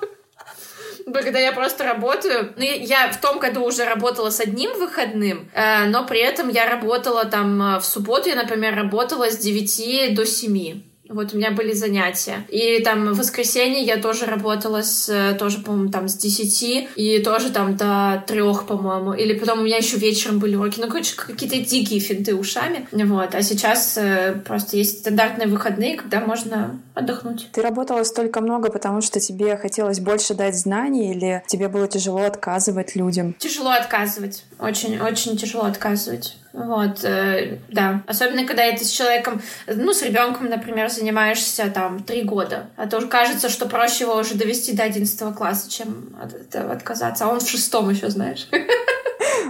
[1.14, 2.54] Когда я просто работаю.
[2.56, 6.70] Ну, я в том году уже работала с одним выходным, э, но при этом я
[6.70, 10.82] работала там э, в субботу, я, например, работала с 9 до 7.
[11.10, 12.46] Вот у меня были занятия.
[12.50, 17.50] И там в воскресенье я тоже работала с, тоже, по-моему, там с 10 и тоже
[17.50, 19.14] там до трех, по-моему.
[19.14, 20.80] Или потом у меня еще вечером были уроки.
[20.80, 22.88] Ну, короче, какие-то дикие финты ушами.
[22.92, 23.34] Вот.
[23.34, 27.50] А сейчас э, просто есть стандартные выходные, когда можно отдохнуть.
[27.52, 32.22] Ты работала столько много, потому что тебе хотелось больше дать знаний или тебе было тяжело
[32.22, 33.34] отказывать людям?
[33.40, 34.44] Тяжело отказывать.
[34.60, 36.38] Очень, очень тяжело отказывать.
[36.54, 38.04] Вот, э, да.
[38.08, 42.70] Особенно, когда это с человеком, ну, с ребенком, например, занимаешься там три года.
[42.76, 46.74] А то уже кажется, что проще его уже довести до 11 класса, чем от этого
[46.74, 47.26] отказаться.
[47.26, 48.48] А он в шестом еще, знаешь.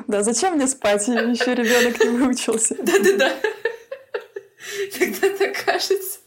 [0.08, 1.08] Да, зачем мне спать?
[1.08, 2.76] Еще ребенок не выучился.
[2.80, 3.32] Да-да-да.
[4.98, 6.20] Тогда так кажется.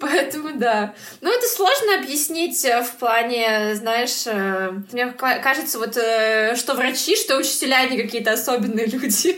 [0.00, 0.94] Поэтому да.
[1.20, 7.16] Но это сложно объяснить э, в плане, знаешь, э, мне кажется, вот э, что врачи,
[7.16, 9.36] что учителя, они какие-то особенные люди.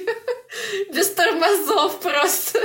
[0.93, 2.61] Без тормозов просто.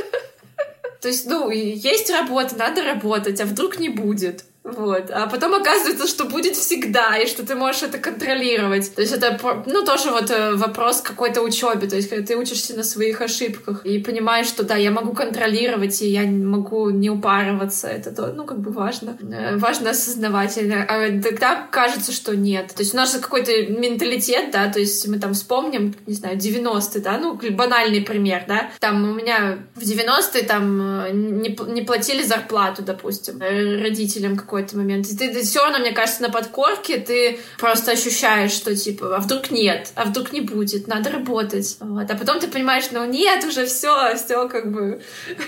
[1.02, 4.46] То есть, ну, есть работа, надо работать, а вдруг не будет.
[4.64, 5.12] Вот.
[5.12, 8.96] А потом оказывается, что будет всегда, и что ты можешь это контролировать.
[8.96, 11.88] То есть это, ну, тоже вот э, вопрос какой-то учебы.
[11.88, 16.02] То есть когда ты учишься на своих ошибках и понимаешь, что да, я могу контролировать,
[16.02, 17.88] и я могу не упарываться.
[17.88, 19.18] Это, то, ну, как бы важно.
[19.22, 20.58] Э, важно осознавать.
[20.58, 22.68] А тогда кажется, что нет.
[22.74, 26.38] То есть у нас же какой-то менталитет, да, то есть мы там вспомним, не знаю,
[26.38, 28.70] 90-е, да, ну, банальный пример, да.
[28.80, 35.08] Там у меня в 90-е там э, не, не платили зарплату, допустим, родителям какой-то момент.
[35.08, 39.20] И ты, ты все равно, мне кажется, на подкорке ты просто ощущаешь, что типа, а
[39.20, 41.78] вдруг нет, а вдруг не будет, надо работать.
[41.80, 42.10] Вот.
[42.10, 45.02] А потом ты понимаешь, ну нет, уже все, все как бы...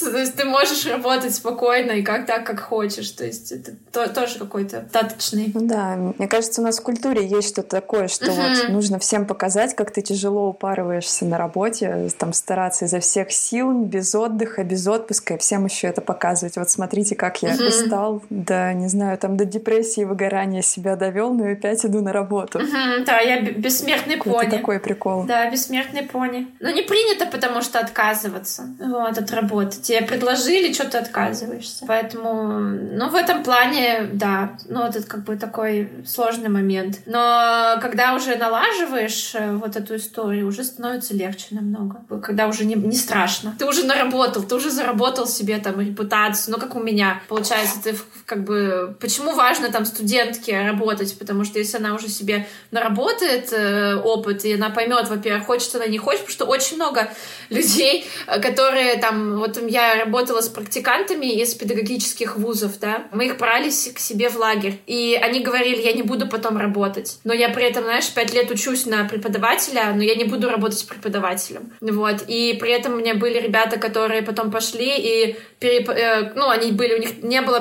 [0.00, 3.10] То есть ты можешь работать спокойно и как так, как хочешь.
[3.10, 5.50] То есть это то, тоже какой-то достаточный.
[5.52, 9.26] Ну да, мне кажется, у нас в культуре есть что-то такое, что вот нужно всем
[9.26, 14.86] показать, как ты тяжело упарываешься на работе, там стараться изо всех сил, без отдыха, без
[14.86, 16.56] отпуска, и всем еще это показывать.
[16.56, 21.48] Вот смотрите, как я устал, до, не знаю, там до депрессии, выгорания себя довел, но
[21.48, 22.58] и опять иду на работу.
[22.58, 24.46] Угу, да, я бессмертный пони.
[24.46, 25.24] Это такой прикол.
[25.24, 26.48] Да, бессмертный пони.
[26.60, 29.80] Но не принято, потому что отказываться вот, от работы.
[29.80, 31.84] Тебе предложили, что ты отказываешься.
[31.86, 37.00] Поэтому, ну, в этом плане, да, ну, вот это как бы такой сложный момент.
[37.06, 42.04] Но когда уже налаживаешь э, вот эту историю, уже становится легче намного.
[42.22, 43.54] Когда уже не, не страшно.
[43.58, 46.54] Ты уже наработал, ты уже заработал себе там репутацию.
[46.54, 47.20] Ну, как у меня.
[47.28, 52.08] Получается, ты в как бы, почему важно там студентке работать, потому что если она уже
[52.08, 56.74] себе наработает э, опыт, и она поймет, во-первых, хочет она, не хочет, потому что очень
[56.76, 57.08] много
[57.48, 63.36] людей, э, которые там, вот я работала с практикантами из педагогических вузов, да, мы их
[63.36, 67.50] брали к себе в лагерь, и они говорили, я не буду потом работать, но я
[67.50, 72.24] при этом, знаешь, пять лет учусь на преподавателя, но я не буду работать преподавателем, вот,
[72.26, 75.88] и при этом у меня были ребята, которые потом пошли и переп...
[75.88, 77.60] Э, ну, они были, у них не было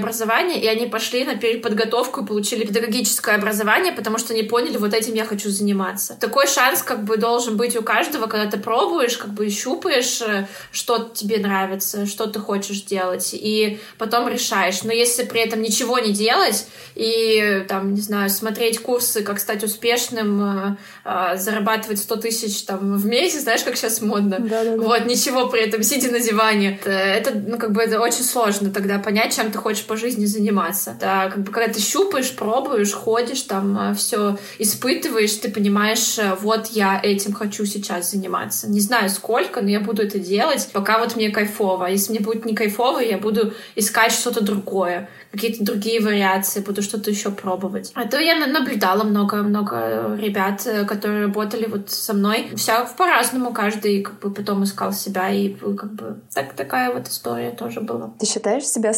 [0.00, 4.76] профессиональное образование, и они пошли на переподготовку и получили педагогическое образование, потому что они поняли,
[4.76, 6.16] вот этим я хочу заниматься.
[6.20, 10.46] Такой шанс как бы должен быть у каждого, когда ты пробуешь, как бы щупаешь, э,
[10.72, 14.82] что тебе нравится, что ты хочешь делать, и потом решаешь.
[14.82, 19.64] Но если при этом ничего не делать и, там, не знаю, смотреть курсы, как стать
[19.64, 24.82] успешным, э, зарабатывать 100 тысяч там в месяц, знаешь, как сейчас модно, Да-да-да.
[24.82, 28.98] вот, ничего при этом, сидя на диване, это, ну, как бы, это очень сложно тогда
[28.98, 30.96] понять, чем ты хочешь по жизни заниматься.
[31.00, 36.36] Да, как бы, когда ты щупаешь, пробуешь, ходишь, там, э, все испытываешь, ты понимаешь, э,
[36.40, 38.68] вот я этим хочу сейчас заниматься.
[38.68, 41.86] Не знаю сколько, но я буду это делать, пока вот мне кайфово.
[41.86, 46.82] А если мне будет не кайфово, я буду искать что-то другое какие-то другие вариации, буду
[46.82, 47.92] что-то еще пробовать.
[47.94, 52.50] А то я наблюдала много-много ребят, э, которые работали вот со мной.
[52.56, 57.50] Все по-разному, каждый как бы потом искал себя, и как бы так, такая вот история
[57.50, 58.14] тоже была.
[58.18, 58.94] Ты считаешь себя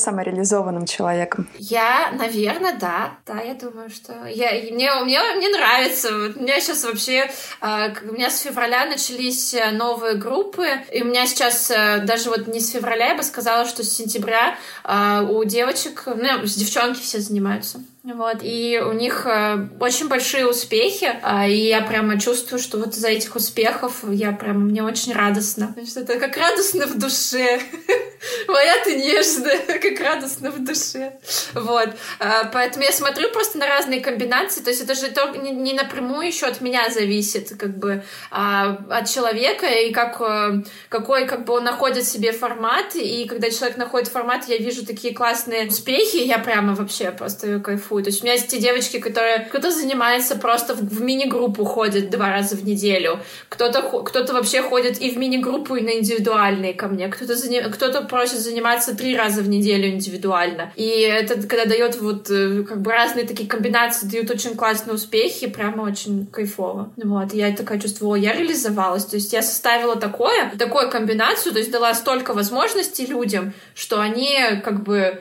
[0.67, 1.49] самореализованным человеком?
[1.59, 3.19] Я, наверное, да.
[3.27, 4.27] Да, я думаю, что...
[4.27, 6.09] Я, мне, мне, мне нравится.
[6.15, 7.31] У меня сейчас вообще...
[7.61, 12.31] А, у меня с февраля начались э, новые группы, и у меня сейчас э, даже
[12.31, 16.43] вот не с февраля, я бы сказала, что с сентября а, у девочек, ну, ну,
[16.45, 17.81] девчонки все занимаются.
[18.15, 22.95] Вот, и у них э, очень большие успехи, э, и я прямо чувствую, что вот
[22.95, 25.75] из-за этих успехов я прям, мне очень радостно.
[25.75, 27.61] Значит, это как радостно в душе.
[28.49, 31.19] Моя ты нежная, как радостно в душе.
[31.55, 31.89] Вот.
[32.21, 35.11] Э, поэтому я смотрю просто на разные комбинации, то есть это же
[35.53, 41.27] не напрямую еще от меня зависит, как бы, а от человека, и как, э, какой,
[41.27, 45.67] как бы он находит себе формат, и когда человек находит формат, я вижу такие классные
[45.67, 48.05] успехи, я прямо вообще просто кайфую кайфую.
[48.05, 52.11] То есть у меня есть те девочки, которые кто-то занимается просто в, в мини-группу ходит
[52.11, 56.89] два раза в неделю, кто-то кто-то вообще ходит и в мини-группу, и на индивидуальные ко
[56.89, 57.71] мне, кто-то заним...
[57.71, 60.73] кто-то просит заниматься три раза в неделю индивидуально.
[60.77, 65.47] И это когда дает вот э, как бы разные такие комбинации, дают очень классные успехи,
[65.47, 66.93] прямо очень кайфово.
[66.97, 71.71] Вот, я такая чувствовала, я реализовалась, то есть я составила такое, такую комбинацию, то есть
[71.71, 75.21] дала столько возможностей людям, что они как бы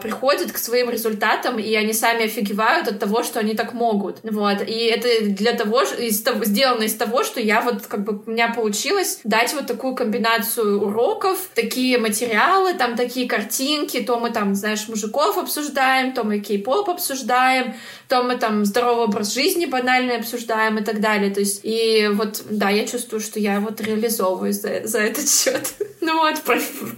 [0.00, 4.18] приходят к своим результатам, и они сами офигевают от того, что они так могут.
[4.22, 4.62] Вот.
[4.62, 8.30] И это для того, из того, сделано из того, что я вот как бы у
[8.30, 14.54] меня получилось дать вот такую комбинацию уроков, такие материалы, там такие картинки, то мы там,
[14.54, 17.74] знаешь, мужиков обсуждаем, то мы кей-поп обсуждаем,
[18.08, 21.34] то мы там здоровый образ жизни банальный обсуждаем и так далее.
[21.34, 25.74] То есть, и вот, да, я чувствую, что я вот реализовываюсь за, за этот счет.
[26.04, 26.42] Ну вот,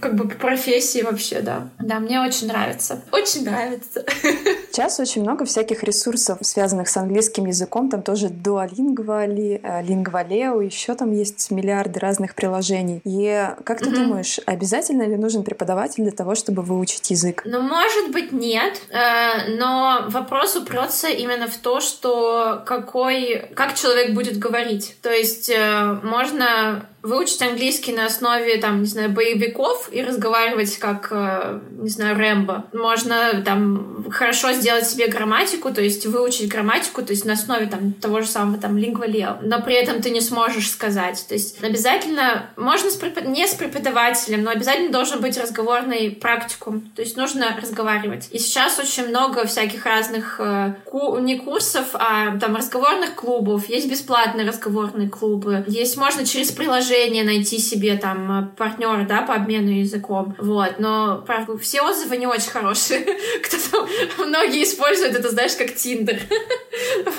[0.01, 1.69] как бы по профессии вообще, да.
[1.79, 3.01] Да, мне очень нравится.
[3.11, 4.05] Очень нравится.
[4.71, 7.89] Сейчас очень много всяких ресурсов, связанных с английским языком.
[7.89, 13.01] Там тоже Duolingo, Lingvaleo, еще там есть миллиарды разных приложений.
[13.05, 13.93] И как ты mm-hmm.
[13.93, 17.43] думаешь, обязательно ли нужен преподаватель для того, чтобы выучить язык?
[17.45, 18.81] Ну, может быть, нет.
[18.89, 24.97] Э, но вопрос упрется именно в то, что какой, как человек будет говорить.
[25.01, 31.07] То есть э, можно выучить английский на основе, там, не знаю, боевиков и разговаривать как,
[31.11, 32.65] э, не знаю, Рэмбо.
[32.73, 37.93] Можно там хорошо сделать себе грамматику, то есть выучить грамматику, то есть на основе там
[37.93, 41.25] того же самого там лингвалео, но при этом ты не сможешь сказать.
[41.27, 43.25] То есть обязательно, можно с препод...
[43.25, 48.27] не с преподавателем, но обязательно должен быть разговорный практикум, то есть нужно разговаривать.
[48.31, 51.17] И сейчас очень много всяких разных э, ку...
[51.19, 57.23] не курсов, а там разговорных клубов, есть бесплатные разговорные клубы, есть можно через приложение приложение
[57.23, 60.35] найти себе там э, партнера, да, по обмену языком.
[60.39, 62.99] Вот, но правда, все отзывы не очень хорошие.
[63.43, 66.19] Кто-то, многие используют это, знаешь, как Тиндер.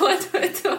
[0.01, 0.79] Вот, поэтому...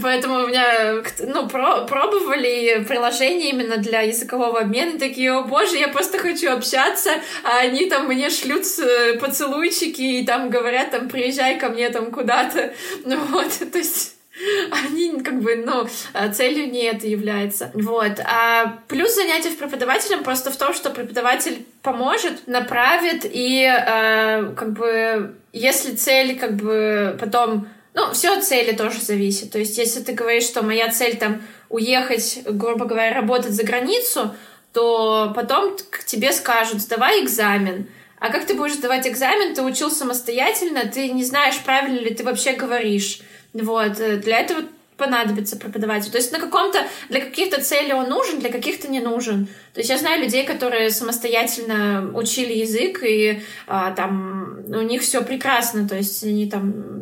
[0.00, 5.88] Поэтому у меня, ну, про пробовали приложение именно для языкового обмена, такие, о боже, я
[5.88, 7.10] просто хочу общаться,
[7.42, 12.12] а они там мне шлют э, поцелуйчики и там говорят, там, приезжай ко мне там
[12.12, 12.72] куда-то.
[13.04, 14.17] Ну вот, то есть
[14.70, 17.70] они как бы, ну, э, целью не это является.
[17.74, 18.20] Вот.
[18.24, 24.72] А плюс занятия в преподавателем просто в том, что преподаватель поможет, направит, и э, как
[24.72, 29.50] бы если цель как бы потом ну, все от цели тоже зависит.
[29.50, 34.34] То есть, если ты говоришь, что моя цель там уехать, грубо говоря, работать за границу,
[34.72, 37.88] то потом к тебе скажут, сдавай экзамен,
[38.20, 39.54] А как ты будешь сдавать экзамен?
[39.54, 43.20] Ты учил самостоятельно, ты не знаешь, правильно ли ты вообще говоришь.
[43.52, 44.00] Вот.
[44.00, 44.62] Э, для этого
[44.98, 46.10] понадобится преподаватель.
[46.10, 49.46] То есть на каком-то, для каких-то целей он нужен, для каких-то не нужен.
[49.72, 55.22] То есть я знаю людей, которые самостоятельно учили язык, и а, там у них все
[55.22, 56.98] прекрасно, то есть они там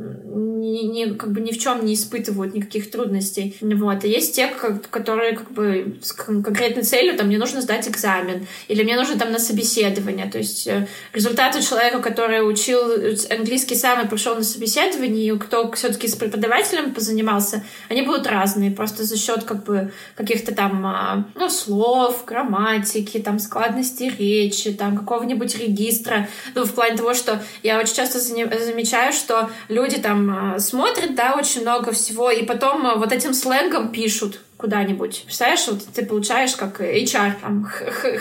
[0.72, 3.56] ни, ни, как бы ни в чем не испытывают никаких трудностей.
[3.60, 4.04] Вот.
[4.04, 4.48] И есть те,
[4.90, 9.32] которые как бы с конкретной целью, там, мне нужно сдать экзамен, или мне нужно там
[9.32, 10.26] на собеседование.
[10.30, 12.80] То есть э, результаты человека, который учил
[13.30, 18.70] английский сам и пришел на собеседование, и кто все-таки с преподавателем позанимался, они будут разные,
[18.70, 24.96] просто за счет как бы каких-то там а, ну, слов, грамматики, там складности речи, там
[24.96, 26.28] какого-нибудь регистра.
[26.54, 31.34] Ну, в плане того, что я очень часто замечаю, что люди там а, смотрят, да,
[31.34, 35.24] очень много всего, и потом а, вот этим сленгом пишут куда-нибудь.
[35.26, 37.70] Представляешь, вот ты получаешь как HR, там,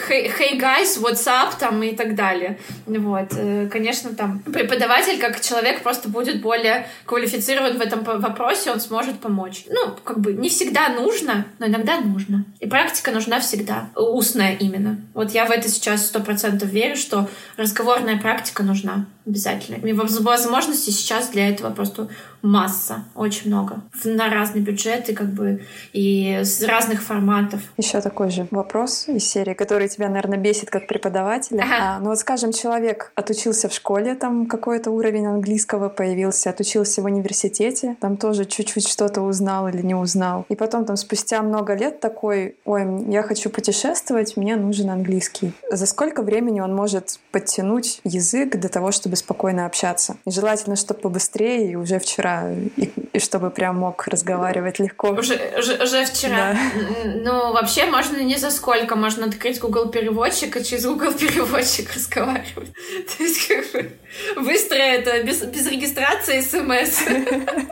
[0.10, 2.60] hey guys, what's up, там, и так далее.
[2.86, 3.30] Вот.
[3.38, 9.20] Э, конечно, там, преподаватель, как человек, просто будет более квалифицирован в этом вопросе, он сможет
[9.20, 9.66] помочь.
[9.70, 12.44] Ну, как бы, не всегда нужно, но иногда нужно.
[12.60, 13.90] И практика нужна всегда.
[13.96, 15.00] Устная именно.
[15.14, 19.86] Вот я в это сейчас сто процентов верю, что разговорная практика нужна обязательно.
[19.86, 22.10] И возможностей сейчас для этого просто
[22.46, 23.82] масса, очень много.
[24.04, 25.64] На разные бюджеты, как бы,
[25.94, 27.60] и с разных форматов.
[27.78, 31.64] Еще такой же вопрос из серии, который тебя, наверное, бесит как преподавателя.
[31.64, 31.76] Ага.
[31.80, 37.06] А, ну вот, скажем, человек отучился в школе, там какой-то уровень английского появился, отучился в
[37.06, 40.46] университете, там тоже чуть-чуть что-то узнал или не узнал.
[40.50, 45.54] И потом там спустя много лет такой, ой, я хочу путешествовать, мне нужен английский.
[45.72, 50.18] За сколько времени он может подтянуть язык для того, чтобы спокойно общаться?
[50.26, 55.10] И желательно, чтобы побыстрее и уже вчера и, и чтобы прям мог разговаривать легко.
[55.10, 56.54] Уже, уже, уже вчера.
[56.54, 56.60] Да.
[57.24, 58.96] Ну, вообще можно не за сколько.
[58.96, 62.74] Можно открыть Google переводчик и через Google переводчик разговаривать.
[63.18, 63.92] То есть, как бы,
[64.44, 67.04] быстро это, без, без регистрации смс.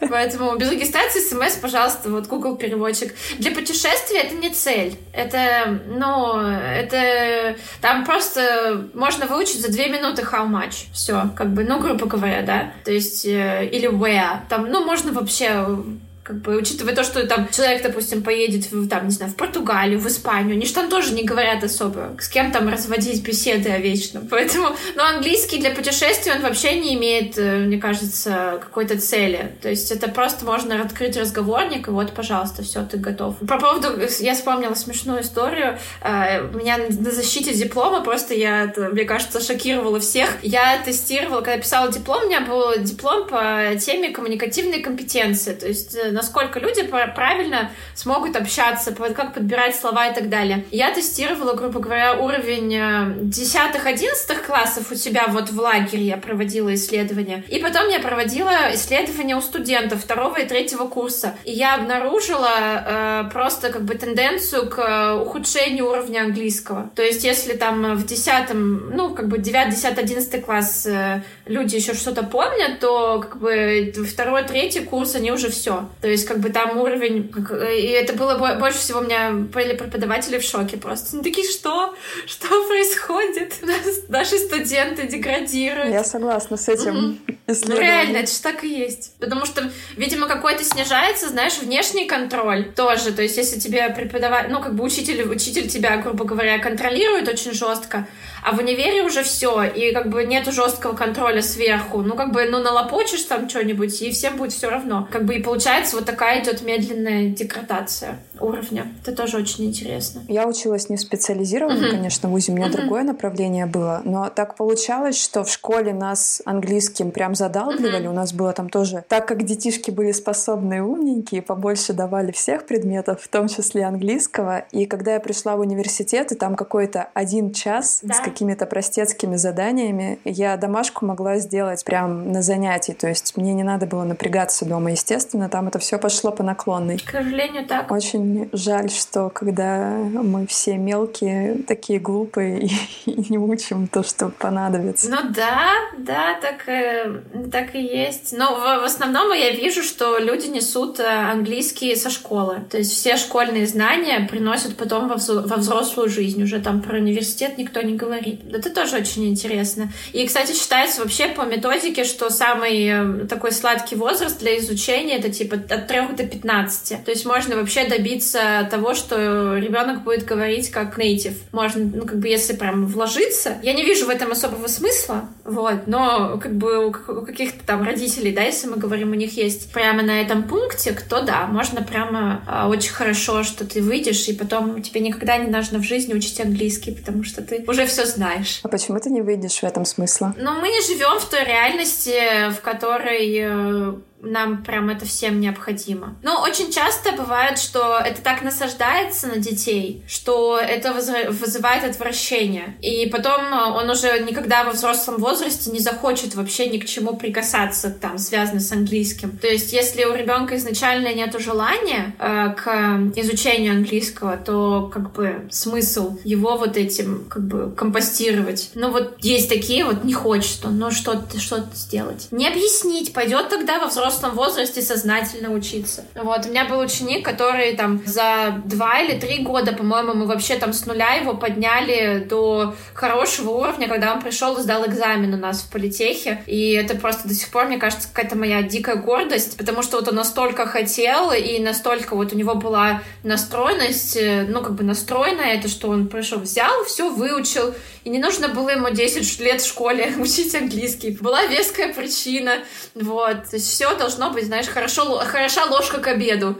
[0.09, 3.13] Поэтому без регистрации смс, пожалуйста, вот Google переводчик.
[3.37, 4.95] Для путешествия это не цель.
[5.13, 7.57] Это, ну, это...
[7.81, 10.85] Там просто можно выучить за две минуты how much.
[10.93, 12.71] Все, как бы, ну, грубо говоря, да.
[12.85, 15.83] То есть, э, или where там, ну, можно вообще show
[16.23, 19.99] как бы, учитывая то, что там человек, допустим, поедет в, там, не знаю, в Португалию,
[19.99, 23.77] в Испанию, они же там тоже не говорят особо, с кем там разводить беседы о
[23.77, 24.27] вечном.
[24.31, 29.51] Поэтому, ну, английский для путешествий, он вообще не имеет, э, мне кажется, какой-то цели.
[29.61, 33.35] То есть это просто можно открыть разговорник, и вот, пожалуйста, все, ты готов.
[33.39, 35.77] По поводу, я вспомнила смешную историю.
[36.01, 40.29] Э, меня на защите диплома просто я, мне кажется, шокировала всех.
[40.41, 45.53] Я тестировала, когда писала диплом, у меня был диплом по теме коммуникативной компетенции.
[45.53, 50.65] То есть э, насколько люди правильно смогут общаться, как подбирать слова и так далее.
[50.71, 56.73] Я тестировала, грубо говоря, уровень 10-11 э, классов у себя вот в лагере я проводила
[56.73, 57.43] исследования.
[57.49, 61.35] И потом я проводила исследования у студентов второго и третьего курса.
[61.43, 66.89] И я обнаружила э, просто как бы тенденцию к ухудшению уровня английского.
[66.95, 71.75] То есть если там в 10, ну как бы 9, 10, 11 класс э, люди
[71.75, 75.89] еще что-то помнят, то как бы второй, третий курс они уже все.
[76.03, 77.31] То есть, как бы там уровень...
[77.73, 81.15] И это было больше всего у меня были преподаватели в шоке просто.
[81.15, 81.95] Ну, такие, что?
[82.25, 83.53] Что происходит?
[84.09, 85.93] Наши студенты деградируют.
[85.93, 87.33] Я согласна с этим mm-hmm.
[87.67, 89.17] Ну, реально, это же так и есть.
[89.19, 93.11] Потому что, видимо, какой-то снижается, знаешь, внешний контроль тоже.
[93.11, 94.49] То есть, если тебе преподавать...
[94.49, 98.07] Ну, как бы учитель, учитель тебя, грубо говоря, контролирует очень жестко,
[98.43, 102.01] а в универе уже все, и как бы нету жесткого контроля сверху.
[102.01, 105.07] Ну, как бы, ну, налопочешь там что-нибудь, и всем будет все равно.
[105.11, 108.87] Как бы и получается вот такая идет медленная деградация уровня.
[109.01, 110.21] Это тоже очень интересно.
[110.27, 111.91] Я училась не в специализированном, uh-huh.
[111.91, 112.81] конечно, вузе, у меня uh-huh.
[112.81, 118.09] другое направление было, но так получалось, что в школе нас английским прям задалбливали, uh-huh.
[118.09, 123.21] у нас было там тоже, так как детишки были способные умненькие, побольше давали всех предметов,
[123.21, 127.99] в том числе английского, и когда я пришла в университет, и там какой-то один час
[128.03, 128.15] да.
[128.15, 133.63] с какими-то простецкими заданиями, я домашку могла сделать прям на занятии, то есть мне не
[133.63, 136.97] надо было напрягаться дома, естественно, там это все пошло по наклонной.
[136.97, 137.91] К сожалению, так.
[137.91, 142.71] Очень жаль, что когда мы все мелкие, такие глупые и,
[143.11, 145.09] и не учим то, что понадобится.
[145.09, 147.21] Ну да, да, так, э,
[147.51, 148.33] так и есть.
[148.37, 152.61] Но в, в основном я вижу, что люди несут э, английский со школы.
[152.69, 156.41] То есть все школьные знания приносят потом во, во взрослую жизнь.
[156.43, 158.41] Уже там про университет никто не говорит говорит.
[158.53, 159.91] Это тоже очень интересно.
[160.13, 165.29] И, кстати, считается вообще по методике, что самый э, такой сладкий возраст для изучения это
[165.29, 167.03] типа от 3 до 15.
[167.03, 171.35] То есть можно вообще добиться добиться того, что ребенок будет говорить как native.
[171.51, 173.57] Можно, ну, как бы, если прям вложиться.
[173.63, 178.31] Я не вижу в этом особого смысла, вот, но, как бы, у каких-то там родителей,
[178.31, 182.43] да, если мы говорим, у них есть прямо на этом пункте, то да, можно прямо
[182.47, 186.39] а, очень хорошо, что ты выйдешь, и потом тебе никогда не нужно в жизни учить
[186.39, 188.59] английский, потому что ты уже все знаешь.
[188.63, 190.35] А почему ты не выйдешь в этом смысла?
[190.37, 193.93] Ну, мы не живем в той реальности, в которой э,
[194.23, 196.15] нам прям это всем необходимо.
[196.23, 202.77] Но очень часто бывает, что это так насаждается на детей, что это вызывает отвращение.
[202.81, 207.89] И потом он уже никогда во взрослом возрасте не захочет вообще ни к чему прикасаться,
[207.89, 209.37] там, связано с английским.
[209.37, 215.47] То есть, если у ребенка изначально нет желания э, к изучению английского, то как бы
[215.51, 218.71] смысл его вот этим как бы компостировать.
[218.75, 222.27] Ну вот есть такие вот, не хочет он, но что-то что сделать.
[222.31, 226.05] Не объяснить, пойдет тогда во взрослом взрослом возрасте сознательно учиться.
[226.15, 230.55] Вот, у меня был ученик, который там за два или три года, по-моему, мы вообще
[230.55, 235.37] там с нуля его подняли до хорошего уровня, когда он пришел и сдал экзамен у
[235.37, 236.43] нас в политехе.
[236.45, 240.07] И это просто до сих пор, мне кажется, какая-то моя дикая гордость, потому что вот
[240.07, 245.55] он настолько хотел, и настолько вот у него была настроенность, э, ну, как бы настроенная,
[245.55, 249.67] это что он пришел, взял, все выучил, и не нужно было ему 10 лет в
[249.67, 251.17] школе учить английский.
[251.19, 252.59] Была веская причина,
[252.93, 253.47] вот.
[253.47, 256.59] Все должно быть, знаешь, хорошо, хороша ложка к обеду.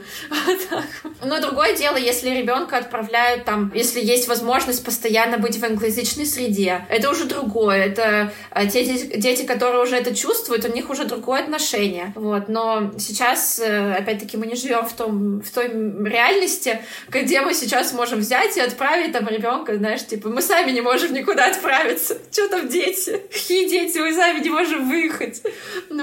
[1.24, 6.86] Но другое дело, если ребенка отправляют там, если есть возможность постоянно быть в англоязычной среде,
[6.88, 7.84] это уже другое.
[7.84, 12.12] Это а, те дети, которые уже это чувствуют, у них уже другое отношение.
[12.14, 12.48] Вот.
[12.48, 17.92] Но сейчас, э, опять-таки, мы не живем в, том, в той реальности, где мы сейчас
[17.92, 22.16] можем взять и отправить там ребенка, знаешь, типа, мы сами не можем никуда отправиться.
[22.32, 23.20] Что там дети?
[23.30, 23.98] Какие дети?
[23.98, 25.42] Мы сами не можем выехать.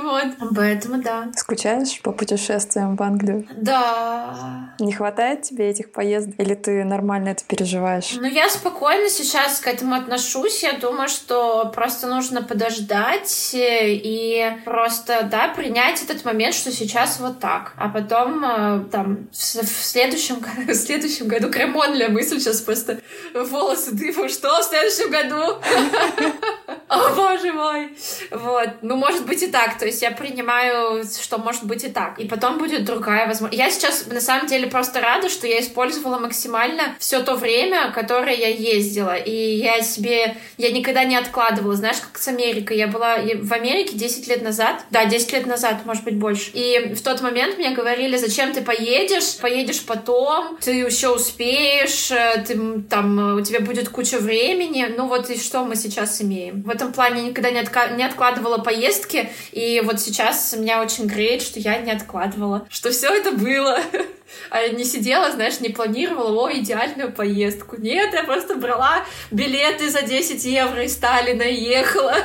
[0.01, 0.25] Вот.
[0.55, 1.30] Поэтому да.
[1.35, 3.47] Скучаешь по путешествиям в Англию?
[3.55, 4.73] Да.
[4.79, 6.35] Не хватает тебе этих поездок?
[6.39, 8.15] Или ты нормально это переживаешь?
[8.15, 10.63] Ну, я спокойно сейчас к этому отношусь.
[10.63, 17.39] Я думаю, что просто нужно подождать и просто, да, принять этот момент, что сейчас вот
[17.39, 17.73] так.
[17.77, 22.99] А потом э, там в, следующем, в следующем году Кремонля мысль сейчас просто
[23.33, 24.29] волосы дыбом.
[24.29, 25.61] Что в следующем году?
[26.87, 27.95] О, боже мой!
[28.31, 28.69] Вот.
[28.81, 29.77] Ну, может быть и так.
[29.77, 32.19] То есть я принимаю что может быть и так.
[32.19, 33.59] И потом будет другая возможность.
[33.59, 38.35] Я сейчас на самом деле просто рада, что я использовала максимально все то время, которое
[38.35, 39.15] я ездила.
[39.15, 40.37] И я себе...
[40.57, 41.75] Я никогда не откладывала.
[41.75, 42.77] Знаешь, как с Америкой.
[42.77, 44.85] Я была в Америке 10 лет назад.
[44.91, 46.51] Да, 10 лет назад, может быть, больше.
[46.53, 49.37] И в тот момент мне говорили, зачем ты поедешь?
[49.37, 54.93] Поедешь потом, ты еще успеешь, э, ты, там, у тебя будет куча времени.
[54.95, 56.61] Ну вот и что мы сейчас имеем.
[56.61, 59.29] В этом плане никогда не, отка- не откладывала поездки.
[59.51, 63.79] И вот сейчас меня очень греет, что я не откладывала, что все это было.
[64.49, 67.75] А не сидела, знаешь, не планировала, о, идеальную поездку.
[67.79, 72.15] Нет, я просто брала билеты за 10 евро из Сталина и ехала.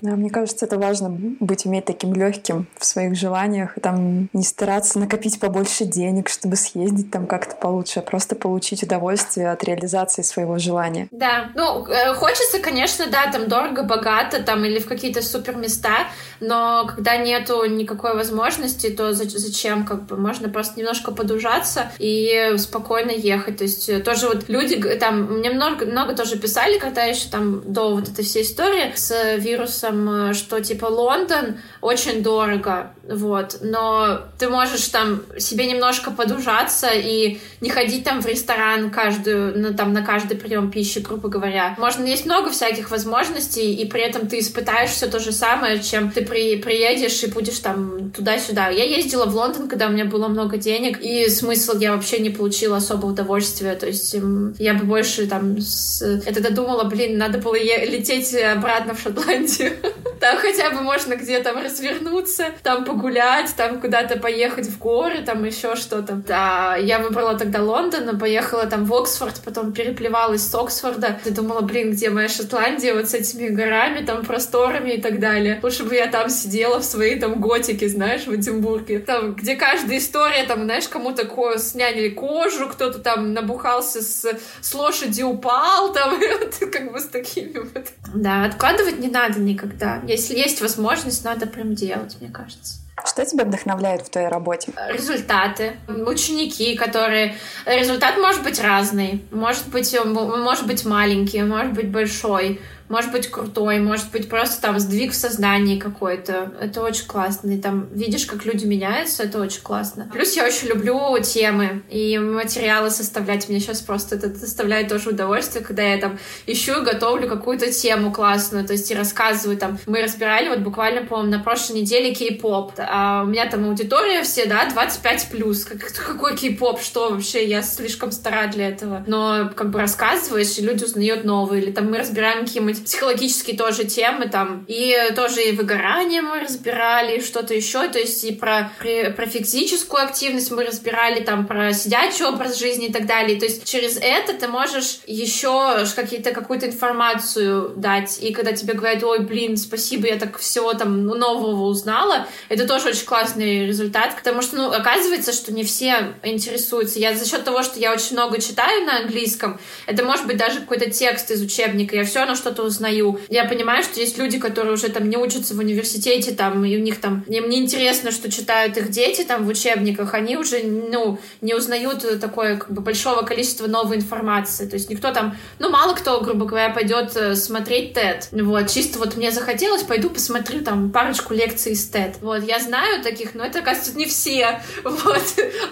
[0.00, 4.42] Да, мне кажется, это важно быть, уметь таким легким в своих желаниях, и там не
[4.42, 10.22] стараться накопить побольше денег, чтобы съездить там как-то получше, а просто получить удовольствие от реализации
[10.22, 11.08] своего желания.
[11.10, 16.06] Да, ну, э, хочется, конечно, да, там дорого, богато, там, или в какие-то супер места,
[16.40, 23.10] но когда нету никакой возможности, то зачем, как бы, можно просто немножко подужаться и спокойно
[23.10, 27.28] ехать, то есть э, тоже вот люди, там, мне много, много тоже писали, когда еще
[27.28, 33.58] там до вот этой всей истории с вирусом, э, что типа Лондон очень дорого, вот,
[33.60, 39.74] но ты можешь там себе немножко подужаться и не ходить там в ресторан каждую, ну,
[39.74, 41.74] там на каждый прием пищи, грубо говоря.
[41.78, 46.10] Можно есть много всяких возможностей, и при этом ты испытаешь все то же самое, чем
[46.10, 48.68] ты при, приедешь и будешь там туда-сюда.
[48.68, 52.30] Я ездила в Лондон, когда у меня было много денег, и смысл я вообще не
[52.30, 54.14] получила особого удовольствия, то есть
[54.58, 55.60] я бы больше там...
[55.60, 56.02] С...
[56.26, 56.50] Я тогда
[56.84, 59.72] блин, надо было лететь обратно в Шотландию.
[60.20, 65.76] Там хотя бы можно где-то развернуться, там погулять, там куда-то поехать в горы, там еще
[65.76, 66.14] что-то.
[66.14, 71.20] Да, я выбрала тогда Лондон, поехала там в Оксфорд, потом переплевалась с Оксфорда.
[71.22, 75.60] Ты думала, блин, где моя Шотландия вот с этими горами, там просторами и так далее.
[75.62, 79.00] Лучше бы я там сидела в своей там готике, знаешь, в Эдинбурге.
[79.00, 84.26] Там, где каждая история, там, знаешь, кому-то ко сняли кожу, кто-то там набухался с,
[84.60, 87.88] с лошади упал, там, и вот как бы с такими вот.
[88.14, 90.00] Да, откладывать не надо никогда.
[90.06, 92.84] Если есть возможность, надо прям делать, мне кажется.
[93.04, 94.72] Что тебя вдохновляет в твоей работе?
[94.88, 95.76] Результаты.
[95.88, 97.34] Ученики, которые...
[97.66, 99.24] Результат может быть разный.
[99.32, 102.60] Может быть, может быть маленький, может быть большой.
[102.88, 106.52] Может быть крутой, может быть просто там сдвиг в сознании какой-то.
[106.60, 107.52] Это очень классно.
[107.52, 110.08] И там видишь, как люди меняются, это очень классно.
[110.12, 113.48] Плюс я очень люблю темы и материалы составлять.
[113.48, 118.12] Мне сейчас просто это доставляет тоже удовольствие, когда я там ищу и готовлю какую-то тему
[118.12, 119.78] классную, то есть и рассказываю там.
[119.86, 122.72] Мы разбирали вот буквально, по-моему, на прошлой неделе кей-поп.
[122.78, 125.64] А у меня там аудитория все, да, 25 плюс.
[125.64, 126.80] Как, какой кей-поп?
[126.80, 127.46] Что вообще?
[127.46, 129.04] Я слишком стара для этого.
[129.06, 131.62] Но как бы рассказываешь, и люди узнают новые.
[131.62, 134.64] Или там мы разбираем какие-нибудь психологические тоже темы там.
[134.68, 137.88] И тоже и выгорание мы разбирали, что-то еще.
[137.88, 142.92] То есть и про, про физическую активность мы разбирали, там про сидячий образ жизни и
[142.92, 143.38] так далее.
[143.38, 148.18] То есть через это ты можешь еще какие-то какую-то информацию дать.
[148.20, 152.88] И когда тебе говорят, ой, блин, спасибо, я так все там нового узнала, это тоже
[152.88, 156.98] очень классный результат, потому что, ну, оказывается, что не все интересуются.
[156.98, 160.60] Я за счет того, что я очень много читаю на английском, это может быть даже
[160.60, 163.18] какой-то текст из учебника, я все равно что-то узнаю.
[163.28, 166.80] Я понимаю, что есть люди, которые уже там не учатся в университете, там, и у
[166.80, 171.18] них там, им не интересно, что читают их дети там в учебниках, они уже, ну,
[171.40, 174.66] не узнают такое, как бы, большого количества новой информации.
[174.66, 178.44] То есть никто там, ну, мало кто, грубо говоря, пойдет э, смотреть TED.
[178.44, 182.16] Вот, чисто вот мне захотелось, пойду посмотрю там парочку лекций из TED.
[182.20, 184.60] Вот, я знаю таких, но это, оказывается, не все.
[184.84, 185.22] Вот.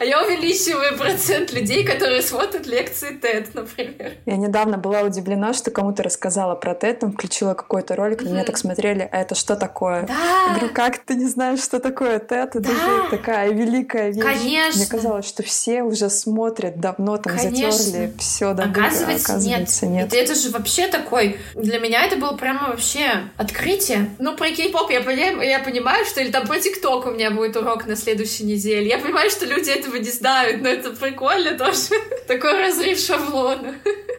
[0.01, 4.12] А я увеличиваю процент людей, которые смотрят лекции TED, например.
[4.26, 8.45] Я недавно была удивлена, что кому-то рассказала про TED, там включила какой-то ролик, на меня
[8.45, 10.03] так смотрели, а это что такое?
[10.03, 10.14] Да.
[10.49, 12.49] Я говорю, как ты не знаешь, что такое TED?
[12.49, 12.70] Это да.
[12.70, 14.22] же такая великая вещь.
[14.22, 14.80] Конечно.
[14.80, 17.70] Мне казалось, что все уже смотрят давно, там Конечно.
[17.70, 20.12] затерли все до Оказывается, оказывается нет.
[20.12, 20.14] нет.
[20.14, 21.39] Это же вообще такой...
[21.55, 24.11] Для меня это было прямо вообще открытие.
[24.18, 26.20] Ну, про кей-поп я понимаю, я понимаю, что...
[26.20, 28.89] Или там про ТикТок у меня будет урок на следующей неделе.
[28.89, 31.95] Я понимаю, что люди этого не знают, но это прикольно тоже.
[32.26, 33.74] Такой разрыв шаблона.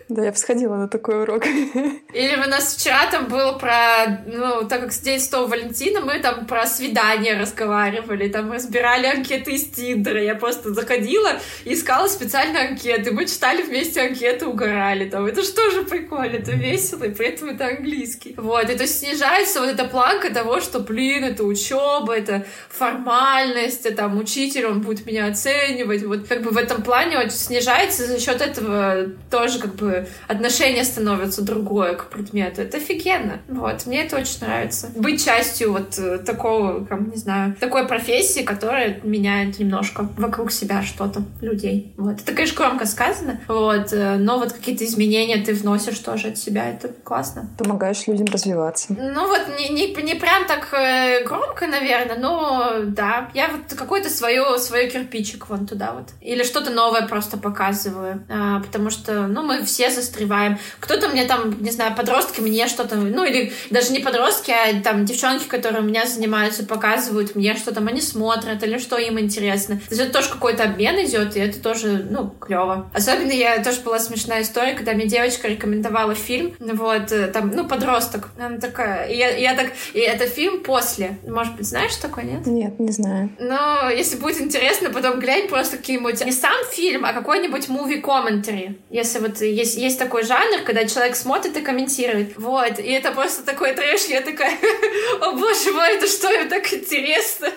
[0.10, 1.46] Да, я бы сходила на такой урок.
[1.46, 6.46] Или у нас вчера там было про, ну, так как День Святого Валентина, мы там
[6.46, 10.22] про свидания разговаривали, там разбирали анкеты из Тиндера.
[10.22, 13.12] Я просто заходила и искала специальные анкеты.
[13.12, 15.26] Мы читали вместе анкеты, угорали там.
[15.26, 18.36] Это же тоже прикольно, это весело, и при этом это английский.
[18.38, 23.86] Вот, и то есть снижается вот эта планка того, что, блин, это учеба, это формальность,
[23.86, 26.04] это там учитель, он будет меня оценивать.
[26.04, 30.84] Вот как бы в этом плане вот снижается за счет этого тоже как бы отношение
[30.84, 32.43] становится другое к предмету.
[32.48, 33.40] Это офигенно.
[33.48, 34.92] Вот, мне это очень нравится.
[34.96, 40.84] Быть частью вот э, такого, как, не знаю, такой профессии, которая меняет немножко вокруг себя
[40.84, 41.94] что-то, людей.
[41.98, 42.22] Вот.
[42.22, 46.70] Это, конечно, громко сказано, вот, э, но вот какие-то изменения ты вносишь тоже от себя,
[46.70, 47.50] это классно.
[47.58, 48.96] Помогаешь людям развиваться.
[48.98, 54.10] Ну вот, не, не, не прям так э, громко, наверное, но да, я вот какой-то
[54.10, 56.10] свое, свое кирпичик вон туда вот.
[56.22, 60.58] Или что-то новое просто показываю, а, потому что, ну, мы все застреваем.
[60.80, 61.96] Кто-то мне там, не знаю,
[62.34, 66.66] подростки мне что-то, ну или даже не подростки, а там девчонки, которые у меня занимаются,
[66.66, 69.76] показывают мне, что там они смотрят или что им интересно.
[69.76, 72.90] То есть это тоже какой-то обмен идет, и это тоже, ну, клево.
[72.94, 77.68] Особенно я тоже была смешная история, когда мне девочка рекомендовала фильм, вот, э, там, ну,
[77.68, 78.30] подросток.
[78.38, 81.18] Она такая, и я, я так, и это фильм после.
[81.28, 82.46] Может быть, знаешь такой, нет?
[82.46, 83.30] Нет, не знаю.
[83.40, 88.78] Но если будет интересно, потом глянь просто какие-нибудь, не сам фильм, а какой-нибудь movie commentary.
[88.90, 92.23] Если вот есть есть такой жанр, когда человек смотрит и комментирует.
[92.38, 92.80] Вот.
[92.80, 94.06] И это просто такой трэш.
[94.06, 94.58] Я такая,
[95.22, 97.52] о боже мой, это что, им так интересно?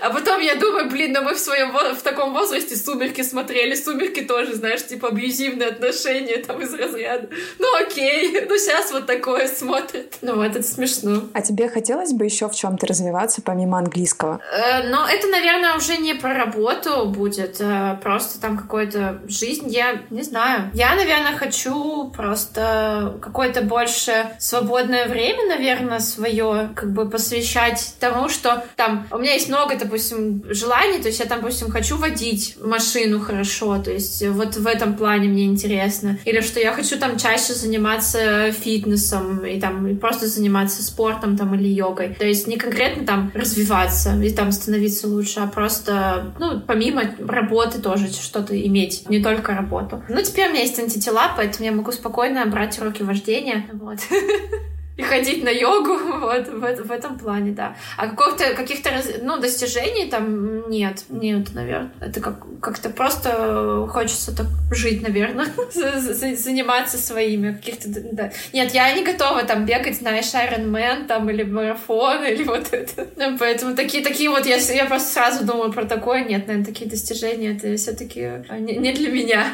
[0.00, 3.74] А потом я думаю, блин, ну мы в своем в таком возрасте сумерки смотрели.
[3.74, 7.28] Сумерки тоже, знаешь, типа абьюзивные отношения там из разряда.
[7.58, 10.18] Ну окей, ну сейчас вот такое смотрят.
[10.20, 11.22] Ну это смешно.
[11.32, 14.40] А тебе хотелось бы еще в чем-то развиваться помимо английского?
[14.52, 19.68] Э, но это, наверное, уже не про работу будет, а просто там какая-то жизнь.
[19.68, 20.70] Я не знаю.
[20.74, 28.64] Я, наверное, хочу просто какое-то больше свободное время, наверное, свое как бы посвящать тому, что
[28.76, 32.56] там у меня есть много много, допустим, желаний, то есть я, там, допустим, хочу водить
[32.60, 36.18] машину хорошо, то есть вот в этом плане мне интересно.
[36.24, 41.54] Или что я хочу там чаще заниматься фитнесом и там и просто заниматься спортом там
[41.54, 42.14] или йогой.
[42.18, 47.80] То есть не конкретно там развиваться и там становиться лучше, а просто, ну, помимо работы
[47.80, 50.02] тоже что-то иметь, не только работу.
[50.08, 53.98] Ну, теперь у меня есть антитела, поэтому я могу спокойно брать уроки вождения, вот.
[54.96, 57.76] и ходить на йогу, вот, в, в этом плане, да.
[57.96, 58.90] А каких-то, каких-то
[59.22, 61.90] ну, достижений там нет, нет, наверное.
[62.00, 65.46] Это как, как-то просто хочется так жить, наверное,
[66.36, 68.32] заниматься своими каких-то, да.
[68.52, 73.06] Нет, я не готова там бегать, знаешь, Iron Man там или марафон, или вот это.
[73.38, 77.56] Поэтому такие, такие вот, я, я просто сразу думаю про такое, нет, наверное, такие достижения,
[77.56, 79.46] это все-таки не, не для меня.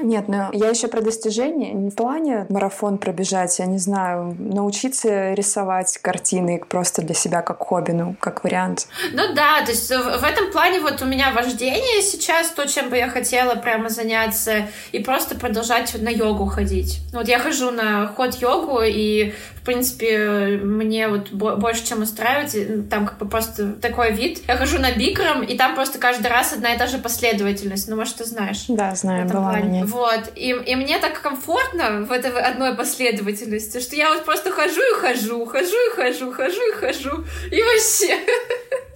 [0.00, 4.79] Нет, но я еще про достижения, не в плане марафон пробежать, я не знаю, научиться
[4.80, 8.88] научиться рисовать картины просто для себя как хобби, ну, как вариант.
[9.12, 12.96] Ну да, то есть в этом плане вот у меня вождение сейчас, то, чем бы
[12.96, 17.00] я хотела прямо заняться, и просто продолжать на йогу ходить.
[17.12, 23.18] Вот я хожу на ход-йогу, и в принципе, мне вот больше, чем устраивает, там как
[23.18, 24.40] бы просто такой вид.
[24.48, 27.86] Я хожу на бикром, и там просто каждый раз одна и та же последовательность.
[27.88, 28.64] Ну, может, ты знаешь.
[28.68, 29.84] Да, знаю, была плане.
[29.84, 30.32] Вот.
[30.34, 35.00] И, и мне так комфортно в этой одной последовательности, что я вот просто хожу и
[35.00, 37.24] хожу, хожу и хожу, хожу и хожу.
[37.50, 38.18] И вообще...